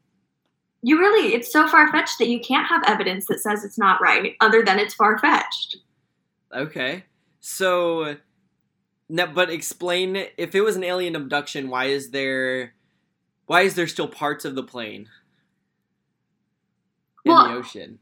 you 0.82 0.98
really, 0.98 1.34
it's 1.34 1.52
so 1.52 1.66
far 1.68 1.90
fetched 1.90 2.18
that 2.18 2.28
you 2.28 2.40
can't 2.40 2.68
have 2.68 2.82
evidence 2.86 3.26
that 3.26 3.40
says 3.40 3.64
it's 3.64 3.78
not 3.78 4.00
right, 4.00 4.34
other 4.40 4.62
than 4.62 4.78
it's 4.78 4.94
far 4.94 5.18
fetched. 5.18 5.78
Okay. 6.54 7.04
So, 7.40 8.16
no, 9.08 9.26
but 9.26 9.50
explain 9.50 10.16
if 10.36 10.54
it 10.54 10.60
was 10.60 10.76
an 10.76 10.84
alien 10.84 11.16
abduction. 11.16 11.68
Why 11.68 11.86
is 11.86 12.10
there? 12.10 12.74
Why 13.46 13.62
is 13.62 13.74
there 13.74 13.86
still 13.86 14.08
parts 14.08 14.44
of 14.44 14.54
the 14.54 14.62
plane 14.62 15.08
in 17.24 17.32
Well- 17.32 17.48
the 17.48 17.54
ocean? 17.54 17.98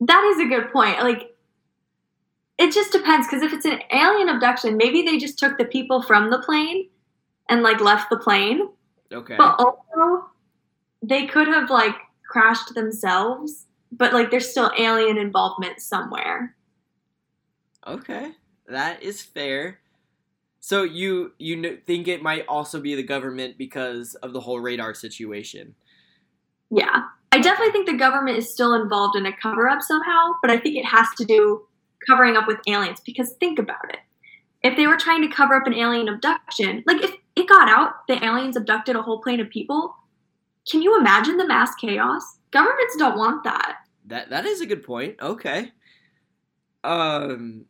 That 0.00 0.22
is 0.24 0.38
a 0.38 0.48
good 0.48 0.70
point. 0.72 0.98
Like, 0.98 1.34
it 2.58 2.72
just 2.72 2.92
depends 2.92 3.26
because 3.26 3.42
if 3.42 3.54
it's 3.54 3.64
an 3.64 3.80
alien 3.90 4.28
abduction, 4.28 4.76
maybe 4.76 5.02
they 5.02 5.16
just 5.16 5.38
took 5.38 5.56
the 5.56 5.64
people 5.64 6.02
from 6.02 6.28
the 6.30 6.38
plane 6.38 6.90
and 7.48 7.62
like 7.62 7.80
left 7.80 8.10
the 8.10 8.18
plane. 8.18 8.68
Okay. 9.10 9.36
But 9.36 9.58
also, 9.58 10.28
they 11.06 11.26
could 11.26 11.48
have 11.48 11.70
like 11.70 11.94
crashed 12.28 12.74
themselves, 12.74 13.66
but 13.92 14.12
like 14.12 14.30
there's 14.30 14.50
still 14.50 14.72
alien 14.78 15.16
involvement 15.16 15.80
somewhere. 15.80 16.54
Okay, 17.86 18.32
that 18.68 19.02
is 19.02 19.22
fair. 19.22 19.78
So 20.60 20.82
you 20.82 21.32
you 21.38 21.78
think 21.86 22.08
it 22.08 22.22
might 22.22 22.44
also 22.48 22.80
be 22.80 22.94
the 22.94 23.02
government 23.02 23.56
because 23.56 24.16
of 24.16 24.32
the 24.32 24.40
whole 24.40 24.58
radar 24.58 24.94
situation? 24.94 25.76
Yeah. 26.70 27.02
I 27.32 27.38
definitely 27.38 27.72
think 27.72 27.86
the 27.86 27.96
government 27.96 28.38
is 28.38 28.52
still 28.52 28.74
involved 28.74 29.16
in 29.16 29.26
a 29.26 29.36
cover 29.40 29.68
up 29.68 29.82
somehow, 29.82 30.32
but 30.42 30.50
I 30.50 30.58
think 30.58 30.76
it 30.76 30.86
has 30.86 31.06
to 31.18 31.24
do 31.24 31.62
covering 32.08 32.36
up 32.36 32.48
with 32.48 32.58
aliens 32.66 33.00
because 33.04 33.34
think 33.34 33.58
about 33.58 33.90
it. 33.90 33.98
If 34.62 34.76
they 34.76 34.86
were 34.86 34.96
trying 34.96 35.22
to 35.22 35.34
cover 35.34 35.54
up 35.54 35.66
an 35.66 35.74
alien 35.74 36.08
abduction, 36.08 36.82
like 36.86 37.02
if 37.02 37.12
it 37.36 37.48
got 37.48 37.68
out 37.68 38.06
the 38.08 38.24
aliens 38.24 38.56
abducted 38.56 38.96
a 38.96 39.02
whole 39.02 39.20
plane 39.20 39.38
of 39.38 39.50
people, 39.50 39.94
can 40.70 40.82
you 40.82 40.98
imagine 40.98 41.36
the 41.36 41.46
mass 41.46 41.74
chaos? 41.76 42.38
Governments 42.50 42.96
don't 42.98 43.18
want 43.18 43.44
that. 43.44 43.78
That 44.06 44.30
that 44.30 44.44
is 44.46 44.60
a 44.60 44.66
good 44.66 44.82
point. 44.84 45.16
Okay. 45.20 45.72
Um, 46.84 47.64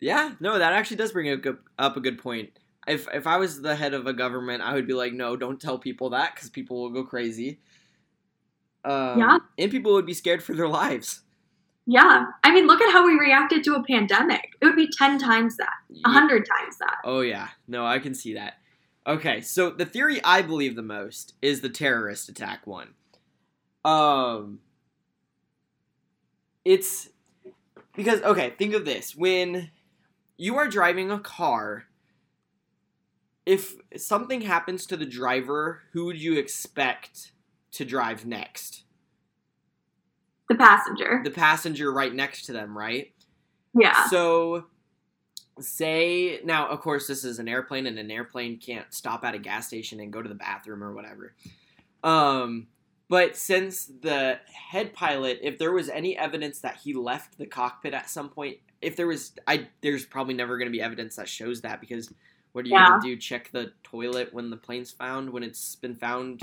yeah, 0.00 0.32
no, 0.40 0.58
that 0.58 0.72
actually 0.72 0.96
does 0.96 1.12
bring 1.12 1.30
up 1.78 1.96
a 1.96 2.00
good 2.00 2.18
point. 2.18 2.50
If 2.86 3.06
if 3.12 3.26
I 3.26 3.36
was 3.36 3.60
the 3.60 3.74
head 3.74 3.94
of 3.94 4.06
a 4.06 4.12
government, 4.12 4.62
I 4.62 4.74
would 4.74 4.86
be 4.86 4.94
like, 4.94 5.12
no, 5.12 5.36
don't 5.36 5.60
tell 5.60 5.78
people 5.78 6.10
that 6.10 6.34
because 6.34 6.50
people 6.50 6.80
will 6.82 6.90
go 6.90 7.04
crazy. 7.04 7.60
Um, 8.84 9.18
Yeah. 9.18 9.38
and 9.58 9.70
people 9.70 9.92
would 9.94 10.06
be 10.06 10.14
scared 10.14 10.42
for 10.42 10.54
their 10.54 10.68
lives. 10.68 11.22
Yeah. 11.86 12.26
I 12.44 12.52
mean, 12.52 12.66
look 12.66 12.80
at 12.80 12.92
how 12.92 13.04
we 13.06 13.18
reacted 13.18 13.62
to 13.64 13.74
a 13.74 13.82
pandemic. 13.82 14.50
It 14.60 14.64
would 14.66 14.76
be 14.76 14.88
10 14.88 15.18
times 15.18 15.56
that, 15.56 15.72
Ye- 15.88 16.02
100 16.02 16.44
times 16.46 16.78
that. 16.78 16.96
Oh 17.04 17.20
yeah, 17.20 17.48
no, 17.68 17.84
I 17.86 17.98
can 17.98 18.14
see 18.14 18.34
that. 18.34 18.54
Okay, 19.06 19.40
so 19.40 19.70
the 19.70 19.86
theory 19.86 20.20
I 20.24 20.42
believe 20.42 20.74
the 20.74 20.82
most 20.82 21.34
is 21.40 21.60
the 21.60 21.68
terrorist 21.68 22.28
attack 22.28 22.66
one. 22.66 22.88
Um, 23.84 24.58
it's 26.64 27.08
because 27.94 28.20
okay, 28.22 28.50
think 28.58 28.74
of 28.74 28.84
this: 28.84 29.14
when 29.14 29.70
you 30.36 30.56
are 30.56 30.68
driving 30.68 31.10
a 31.10 31.20
car, 31.20 31.84
if 33.44 33.76
something 33.96 34.40
happens 34.40 34.86
to 34.86 34.96
the 34.96 35.06
driver, 35.06 35.82
who 35.92 36.06
would 36.06 36.20
you 36.20 36.36
expect 36.36 37.32
to 37.72 37.84
drive 37.84 38.26
next? 38.26 38.82
The 40.48 40.56
passenger. 40.56 41.20
The 41.24 41.30
passenger 41.30 41.92
right 41.92 42.12
next 42.12 42.46
to 42.46 42.52
them, 42.52 42.76
right? 42.76 43.12
yeah. 43.78 44.08
So, 44.08 44.64
say 45.58 46.40
now, 46.44 46.68
of 46.68 46.80
course, 46.80 47.06
this 47.06 47.24
is 47.24 47.38
an 47.38 47.48
airplane, 47.48 47.86
and 47.86 47.98
an 47.98 48.10
airplane 48.10 48.58
can't 48.58 48.92
stop 48.92 49.24
at 49.24 49.34
a 49.34 49.38
gas 49.38 49.68
station 49.68 50.00
and 50.00 50.12
go 50.12 50.22
to 50.22 50.28
the 50.28 50.34
bathroom 50.34 50.82
or 50.82 50.92
whatever. 50.94 51.34
Um, 52.04 52.68
but 53.08 53.36
since 53.36 53.86
the 53.86 54.38
head 54.52 54.92
pilot, 54.92 55.38
if 55.42 55.58
there 55.58 55.72
was 55.72 55.88
any 55.88 56.16
evidence 56.16 56.60
that 56.60 56.76
he 56.76 56.92
left 56.94 57.38
the 57.38 57.46
cockpit 57.46 57.94
at 57.94 58.10
some 58.10 58.28
point, 58.28 58.58
if 58.82 58.96
there 58.96 59.06
was, 59.06 59.32
I 59.46 59.68
there's 59.80 60.04
probably 60.04 60.34
never 60.34 60.58
going 60.58 60.66
to 60.66 60.72
be 60.72 60.82
evidence 60.82 61.16
that 61.16 61.28
shows 61.28 61.60
that 61.62 61.80
because 61.80 62.12
what 62.52 62.64
are 62.64 62.68
you 62.68 62.74
Yeah. 62.74 62.86
going 62.88 63.00
to 63.00 63.06
do? 63.08 63.16
Check 63.16 63.50
the 63.52 63.72
toilet 63.82 64.32
when 64.34 64.50
the 64.50 64.56
plane's 64.56 64.90
found 64.90 65.30
when 65.30 65.42
it's 65.42 65.76
been 65.76 65.94
found 65.94 66.42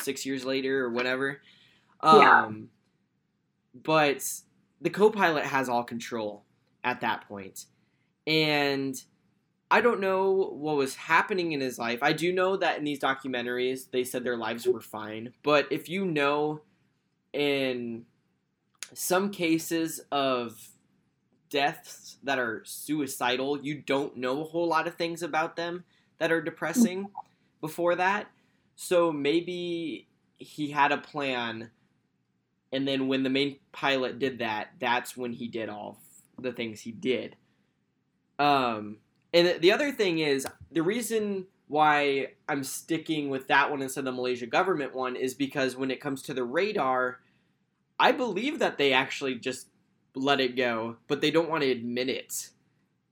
six 0.00 0.24
years 0.24 0.44
later 0.44 0.84
or 0.84 0.90
whatever. 0.90 1.40
Um, 2.00 2.20
Yeah. 2.20 2.50
But 3.82 4.24
the 4.80 4.90
co-pilot 4.90 5.44
has 5.44 5.68
all 5.68 5.84
control 5.84 6.44
at 6.84 7.00
that 7.00 7.26
point. 7.28 7.66
And 8.26 8.96
I 9.70 9.80
don't 9.80 10.00
know 10.00 10.30
what 10.52 10.76
was 10.76 10.94
happening 10.94 11.52
in 11.52 11.60
his 11.60 11.78
life. 11.78 11.98
I 12.02 12.12
do 12.12 12.32
know 12.32 12.56
that 12.56 12.78
in 12.78 12.84
these 12.84 13.00
documentaries 13.00 13.90
they 13.90 14.04
said 14.04 14.24
their 14.24 14.36
lives 14.36 14.66
were 14.66 14.80
fine, 14.80 15.32
but 15.42 15.66
if 15.70 15.88
you 15.88 16.04
know 16.04 16.60
in 17.32 18.04
some 18.92 19.30
cases 19.30 20.00
of 20.12 20.68
deaths 21.50 22.18
that 22.22 22.38
are 22.38 22.62
suicidal, 22.64 23.60
you 23.60 23.74
don't 23.74 24.16
know 24.16 24.42
a 24.42 24.44
whole 24.44 24.68
lot 24.68 24.86
of 24.86 24.94
things 24.94 25.22
about 25.22 25.56
them 25.56 25.84
that 26.18 26.30
are 26.30 26.40
depressing 26.40 27.08
before 27.60 27.96
that. 27.96 28.28
So 28.76 29.10
maybe 29.10 30.08
he 30.38 30.70
had 30.70 30.92
a 30.92 30.98
plan 30.98 31.70
and 32.74 32.88
then 32.88 33.06
when 33.06 33.22
the 33.22 33.30
main 33.30 33.58
pilot 33.70 34.18
did 34.18 34.40
that, 34.40 34.70
that's 34.80 35.16
when 35.16 35.32
he 35.32 35.46
did 35.46 35.68
all 35.68 36.00
the 36.40 36.50
things 36.50 36.80
he 36.80 36.90
did. 36.90 37.36
Um, 38.38 38.98
and 39.32 39.60
the 39.60 39.72
other 39.72 39.92
thing 39.92 40.18
is 40.18 40.46
the 40.70 40.82
reason 40.82 41.46
why 41.66 42.28
I'm 42.48 42.62
sticking 42.62 43.30
with 43.30 43.48
that 43.48 43.70
one 43.70 43.82
instead 43.82 44.00
of 44.00 44.04
the 44.06 44.12
Malaysia 44.12 44.46
government 44.46 44.94
one 44.94 45.16
is 45.16 45.34
because 45.34 45.76
when 45.76 45.90
it 45.90 46.00
comes 46.00 46.22
to 46.22 46.34
the 46.34 46.44
radar, 46.44 47.20
I 47.98 48.12
believe 48.12 48.58
that 48.58 48.78
they 48.78 48.92
actually 48.92 49.36
just 49.36 49.68
let 50.14 50.40
it 50.40 50.56
go, 50.56 50.96
but 51.08 51.20
they 51.20 51.30
don't 51.30 51.48
want 51.48 51.62
to 51.62 51.70
admit 51.70 52.08
it 52.08 52.50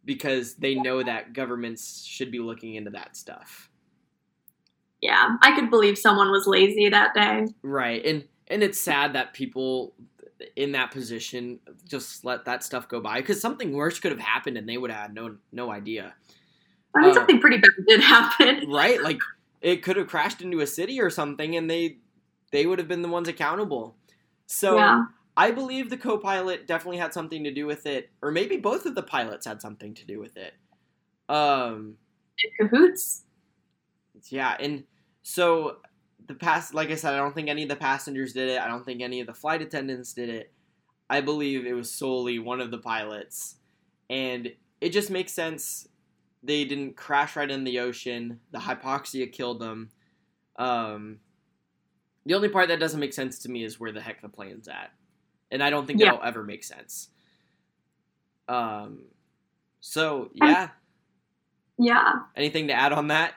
because 0.04 0.54
they 0.54 0.74
know 0.74 1.02
that 1.02 1.32
governments 1.32 2.04
should 2.04 2.30
be 2.30 2.38
looking 2.38 2.74
into 2.74 2.90
that 2.90 3.16
stuff. 3.16 3.70
Yeah. 5.00 5.36
I 5.40 5.54
could 5.54 5.70
believe 5.70 5.98
someone 5.98 6.30
was 6.30 6.46
lazy 6.46 6.88
that 6.88 7.14
day. 7.14 7.46
Right. 7.62 8.04
And 8.04 8.24
and 8.48 8.62
it's 8.62 8.78
sad 8.78 9.14
that 9.14 9.32
people 9.32 9.94
in 10.56 10.72
that 10.72 10.90
position 10.90 11.60
just 11.88 12.24
let 12.24 12.44
that 12.44 12.62
stuff 12.62 12.88
go 12.88 13.00
by 13.00 13.20
because 13.20 13.40
something 13.40 13.72
worse 13.72 13.98
could 14.00 14.10
have 14.12 14.20
happened 14.20 14.56
and 14.56 14.68
they 14.68 14.76
would 14.78 14.90
have 14.90 15.02
had 15.02 15.14
no 15.14 15.36
no 15.52 15.70
idea. 15.70 16.14
I 16.94 17.00
mean, 17.00 17.10
Uh, 17.10 17.14
something 17.14 17.40
pretty 17.40 17.58
bad 17.58 17.70
did 17.86 18.00
happen. 18.00 18.70
Right? 18.70 19.02
Like 19.02 19.20
it 19.60 19.82
could 19.82 19.96
have 19.96 20.08
crashed 20.08 20.42
into 20.42 20.60
a 20.60 20.66
city 20.66 21.00
or 21.00 21.10
something 21.10 21.56
and 21.56 21.70
they 21.70 21.98
they 22.50 22.66
would 22.66 22.78
have 22.78 22.88
been 22.88 23.02
the 23.02 23.08
ones 23.08 23.28
accountable. 23.28 23.96
So 24.46 24.76
yeah. 24.76 25.04
I 25.36 25.50
believe 25.50 25.88
the 25.88 25.96
co-pilot 25.96 26.66
definitely 26.66 26.98
had 26.98 27.14
something 27.14 27.44
to 27.44 27.52
do 27.52 27.66
with 27.66 27.86
it 27.86 28.10
or 28.20 28.30
maybe 28.30 28.56
both 28.56 28.86
of 28.86 28.94
the 28.94 29.02
pilots 29.02 29.46
had 29.46 29.62
something 29.62 29.94
to 29.94 30.04
do 30.04 30.18
with 30.20 30.36
it. 30.36 30.54
Um 31.28 31.96
In 32.58 32.68
cahoots. 32.68 33.24
Yeah, 34.28 34.56
and 34.60 34.84
so 35.22 35.78
the 36.26 36.34
pass 36.34 36.72
like 36.74 36.90
I 36.90 36.94
said, 36.94 37.14
I 37.14 37.18
don't 37.18 37.34
think 37.34 37.48
any 37.48 37.62
of 37.62 37.68
the 37.68 37.76
passengers 37.76 38.32
did 38.32 38.48
it. 38.50 38.60
I 38.60 38.68
don't 38.68 38.84
think 38.84 39.02
any 39.02 39.20
of 39.20 39.26
the 39.26 39.34
flight 39.34 39.62
attendants 39.62 40.12
did 40.12 40.28
it. 40.28 40.52
I 41.10 41.20
believe 41.20 41.66
it 41.66 41.74
was 41.74 41.90
solely 41.90 42.38
one 42.38 42.60
of 42.60 42.70
the 42.70 42.78
pilots. 42.78 43.56
And 44.08 44.52
it 44.80 44.90
just 44.90 45.10
makes 45.10 45.32
sense. 45.32 45.88
They 46.42 46.64
didn't 46.64 46.96
crash 46.96 47.36
right 47.36 47.50
in 47.50 47.64
the 47.64 47.80
ocean. 47.80 48.40
The 48.50 48.58
hypoxia 48.58 49.30
killed 49.30 49.60
them. 49.60 49.90
Um, 50.56 51.20
the 52.26 52.34
only 52.34 52.48
part 52.48 52.68
that 52.68 52.80
doesn't 52.80 53.00
make 53.00 53.12
sense 53.12 53.40
to 53.40 53.50
me 53.50 53.64
is 53.64 53.78
where 53.78 53.92
the 53.92 54.00
heck 54.00 54.22
the 54.22 54.28
plane's 54.28 54.68
at. 54.68 54.90
And 55.50 55.62
I 55.62 55.70
don't 55.70 55.86
think 55.86 56.00
Yeah. 56.00 56.12
that'll 56.12 56.24
ever 56.24 56.42
make 56.44 56.64
sense. 56.64 57.10
Um, 58.48 59.04
so, 59.80 60.30
yeah. 60.34 60.70
Yeah. 61.78 62.12
Anything 62.36 62.68
to 62.68 62.74
add 62.74 62.92
on 62.92 63.08
that? 63.08 63.34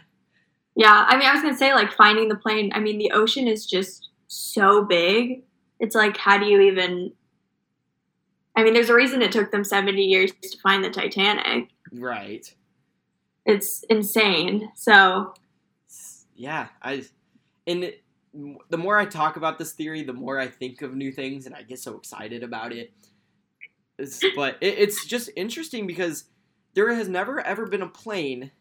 Yeah. 0.75 1.05
I 1.07 1.17
mean, 1.17 1.27
I 1.27 1.33
was 1.33 1.41
going 1.41 1.53
to 1.53 1.57
say, 1.57 1.73
like, 1.73 1.93
finding 1.93 2.27
the 2.27 2.35
plane. 2.35 2.71
I 2.73 2.79
mean, 2.79 2.97
the 2.97 3.11
ocean 3.11 3.47
is 3.47 3.65
just 3.65 4.09
so 4.27 4.83
big. 4.83 5.43
It's 5.79 5.95
like, 5.95 6.17
how 6.17 6.37
do 6.37 6.45
you 6.45 6.61
even. 6.61 7.13
I 8.57 8.63
mean, 8.63 8.73
there's 8.73 8.89
a 8.89 8.95
reason 8.95 9.21
it 9.21 9.33
took 9.33 9.51
them 9.51 9.65
70 9.65 10.01
years 10.01 10.31
to 10.41 10.57
find 10.59 10.83
the 10.83 10.89
Titanic. 10.89 11.69
Right. 11.91 12.53
It's 13.45 13.83
insane. 13.89 14.71
So, 14.75 15.33
yeah 16.35 16.67
i 16.81 17.03
and 17.65 17.83
it, 17.85 18.03
the 18.69 18.77
more 18.77 18.97
i 18.97 19.05
talk 19.05 19.37
about 19.37 19.57
this 19.57 19.71
theory 19.71 20.03
the 20.03 20.13
more 20.13 20.39
i 20.39 20.47
think 20.47 20.81
of 20.81 20.95
new 20.95 21.11
things 21.11 21.45
and 21.45 21.55
i 21.55 21.61
get 21.63 21.79
so 21.79 21.97
excited 21.97 22.43
about 22.43 22.71
it 22.71 22.93
it's, 23.97 24.21
but 24.35 24.57
it, 24.61 24.77
it's 24.77 25.05
just 25.05 25.29
interesting 25.35 25.87
because 25.87 26.25
there 26.73 26.93
has 26.93 27.07
never 27.07 27.39
ever 27.39 27.65
been 27.65 27.81
a 27.81 27.87
plane 27.87 28.51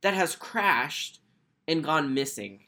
that 0.00 0.14
has 0.14 0.36
crashed 0.36 1.20
and 1.68 1.82
gone 1.84 2.12
missing 2.14 2.60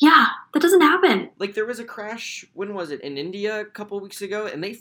yeah, 0.00 0.28
that 0.54 0.62
doesn't 0.62 0.80
happen. 0.80 1.28
like 1.40 1.54
there 1.54 1.66
was 1.66 1.80
a 1.80 1.84
crash 1.84 2.44
when 2.54 2.72
was 2.74 2.90
it 2.92 3.00
in 3.00 3.16
india 3.18 3.60
a 3.60 3.64
couple 3.64 3.98
weeks 4.00 4.22
ago 4.22 4.46
and 4.46 4.62
they 4.62 4.76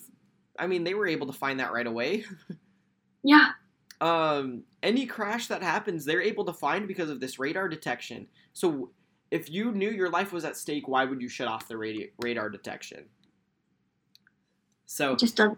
i 0.59 0.67
mean 0.67 0.83
they 0.83 0.93
were 0.93 1.07
able 1.07 1.25
to 1.27 1.33
find 1.33 1.59
that 1.59 1.71
right 1.73 1.87
away 1.87 2.23
Yeah. 3.23 3.49
um, 3.99 4.63
any 4.83 5.05
crash 5.05 5.47
that 5.47 5.61
happens, 5.61 6.05
they're 6.05 6.21
able 6.21 6.45
to 6.45 6.53
find 6.53 6.87
because 6.87 7.09
of 7.09 7.19
this 7.19 7.39
radar 7.39 7.67
detection. 7.67 8.27
So, 8.53 8.91
if 9.31 9.49
you 9.49 9.71
knew 9.73 9.89
your 9.89 10.09
life 10.09 10.31
was 10.31 10.45
at 10.45 10.55
stake, 10.55 10.87
why 10.87 11.03
would 11.03 11.19
you 11.21 11.27
shut 11.27 11.47
off 11.49 11.67
the 11.67 11.73
radi- 11.73 12.11
radar 12.21 12.49
detection? 12.49 13.03
So, 14.85 15.15
just 15.15 15.35
doesn't. 15.35 15.57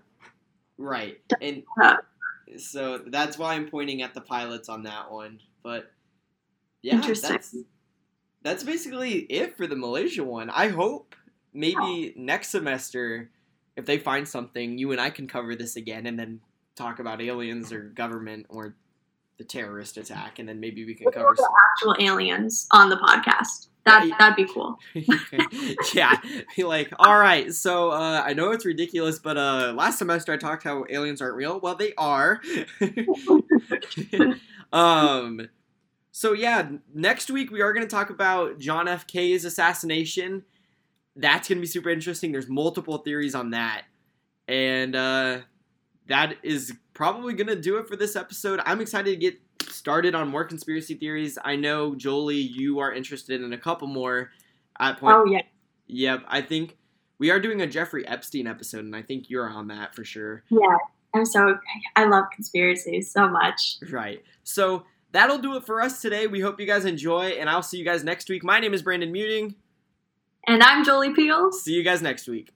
right, 0.80 1.20
and 1.42 1.62
so 2.58 3.00
that's 3.08 3.38
why 3.38 3.54
I'm 3.54 3.70
pointing 3.70 4.02
at 4.02 4.16
the 4.16 4.22
pilots 4.22 4.70
on 4.70 4.82
that 4.84 5.12
one. 5.12 5.40
But 5.62 5.92
yeah, 6.82 6.96
Interesting. 6.96 7.32
that's 7.32 7.56
that's 8.42 8.64
basically 8.64 9.12
it 9.30 9.58
for 9.58 9.68
the 9.68 9.76
Malaysia 9.76 10.24
one. 10.24 10.50
I 10.50 10.70
hope 10.70 11.16
maybe 11.54 12.14
next 12.16 12.50
semester, 12.50 13.30
if 13.76 13.86
they 13.86 13.98
find 13.98 14.28
something, 14.28 14.78
you 14.78 14.92
and 14.92 15.02
I 15.02 15.10
can 15.10 15.28
cover 15.28 15.56
this 15.56 15.76
again, 15.76 16.06
and 16.06 16.18
then 16.18 16.40
talk 16.76 17.00
about 17.00 17.22
aliens 17.22 17.74
or 17.74 17.82
government 17.90 18.46
or 18.50 18.76
the 19.38 19.44
terrorist 19.44 19.98
attack, 19.98 20.40
and 20.40 20.48
then 20.48 20.60
maybe 20.60 20.86
we 20.86 20.94
can 20.96 21.06
Look 21.06 21.16
cover. 21.16 21.34
the 21.36 21.50
actual 21.74 21.96
aliens 22.00 22.68
on 22.72 22.90
the 22.90 22.98
podcast. 22.98 23.68
That, 23.86 24.06
Yeah. 24.08 24.16
that'd 24.20 24.36
be 24.36 24.46
cool. 24.54 24.78
yeah, 25.94 26.16
be 26.56 26.64
like, 26.64 26.92
all 27.00 27.18
right. 27.18 27.52
So 27.54 27.90
uh, 27.92 28.22
I 28.26 28.34
know 28.34 28.52
it's 28.52 28.66
ridiculous, 28.66 29.18
but 29.20 29.38
uh, 29.38 29.74
last 29.76 29.98
semester 29.98 30.34
I 30.34 30.38
talked 30.38 30.64
how 30.64 30.86
aliens 30.90 31.22
aren't 31.22 31.36
real. 31.36 31.60
Well, 31.60 31.76
they 31.76 31.94
are. 31.98 32.42
um. 34.74 35.48
So 36.12 36.34
yeah, 36.34 36.70
next 36.94 37.30
week 37.30 37.52
we 37.52 37.62
are 37.62 37.72
going 37.74 37.86
to 37.86 37.90
talk 37.90 38.10
about 38.10 38.60
John 38.60 38.88
F. 38.88 39.06
K's 39.08 39.46
assassination. 39.46 40.44
That's 41.16 41.48
going 41.48 41.58
to 41.58 41.62
be 41.62 41.68
super 41.68 41.90
interesting. 41.90 42.32
There's 42.32 42.48
multiple 42.48 42.98
theories 43.00 43.36
on 43.36 43.52
that, 43.52 43.84
and 44.48 44.96
uh, 44.96 45.40
that 46.08 46.36
is 46.44 46.74
probably 46.94 47.34
going 47.34 47.48
to 47.48 47.60
do 47.60 47.78
it 47.78 47.88
for 47.88 47.96
this 47.96 48.16
episode. 48.16 48.60
I'm 48.66 48.82
excited 48.82 49.12
to 49.12 49.18
get 49.18 49.38
started 49.72 50.16
on 50.16 50.30
more 50.30 50.46
conspiracy 50.46 50.96
theories. 50.96 51.38
I 51.44 51.56
know 51.56 51.94
Jolie, 51.96 52.36
you 52.38 52.80
are 52.80 52.92
interested 52.94 53.42
in 53.42 53.54
a 53.54 53.58
couple 53.58 53.88
more. 53.88 54.32
At 54.80 54.98
point, 54.98 55.16
Oh, 55.18 55.26
yeah. 55.26 55.42
yep. 55.88 56.24
I 56.28 56.42
think 56.42 56.78
we 57.18 57.32
are 57.32 57.40
doing 57.40 57.62
a 57.62 57.68
Jeffrey 57.68 58.08
Epstein 58.08 58.48
episode, 58.48 58.86
and 58.86 58.96
I 58.96 59.02
think 59.02 59.30
you're 59.30 59.50
on 59.50 59.68
that 59.68 59.94
for 59.94 60.06
sure. 60.06 60.44
Yeah. 60.50 60.78
I'm 61.14 61.26
so. 61.26 61.58
I 61.96 62.06
love 62.06 62.26
conspiracies 62.34 63.12
so 63.12 63.28
much. 63.28 63.78
Right. 63.92 64.24
So 64.44 64.86
that'll 65.12 65.40
do 65.40 65.56
it 65.56 65.66
for 65.66 65.82
us 65.82 66.02
today. 66.02 66.28
We 66.28 66.40
hope 66.40 66.60
you 66.60 66.66
guys 66.66 66.86
enjoy, 66.86 67.30
and 67.40 67.50
I'll 67.50 67.64
see 67.64 67.78
you 67.78 67.86
guys 67.86 68.04
next 68.04 68.30
week. 68.30 68.44
My 68.44 68.60
name 68.60 68.74
is 68.74 68.82
Brandon 68.82 69.12
Muting. 69.12 69.56
And 70.48 70.64
I'm 70.64 70.84
Jolie 70.84 71.14
Peel. 71.14 71.52
See 71.52 71.74
you 71.74 71.84
guys 71.84 72.02
next 72.02 72.28
week. 72.28 72.52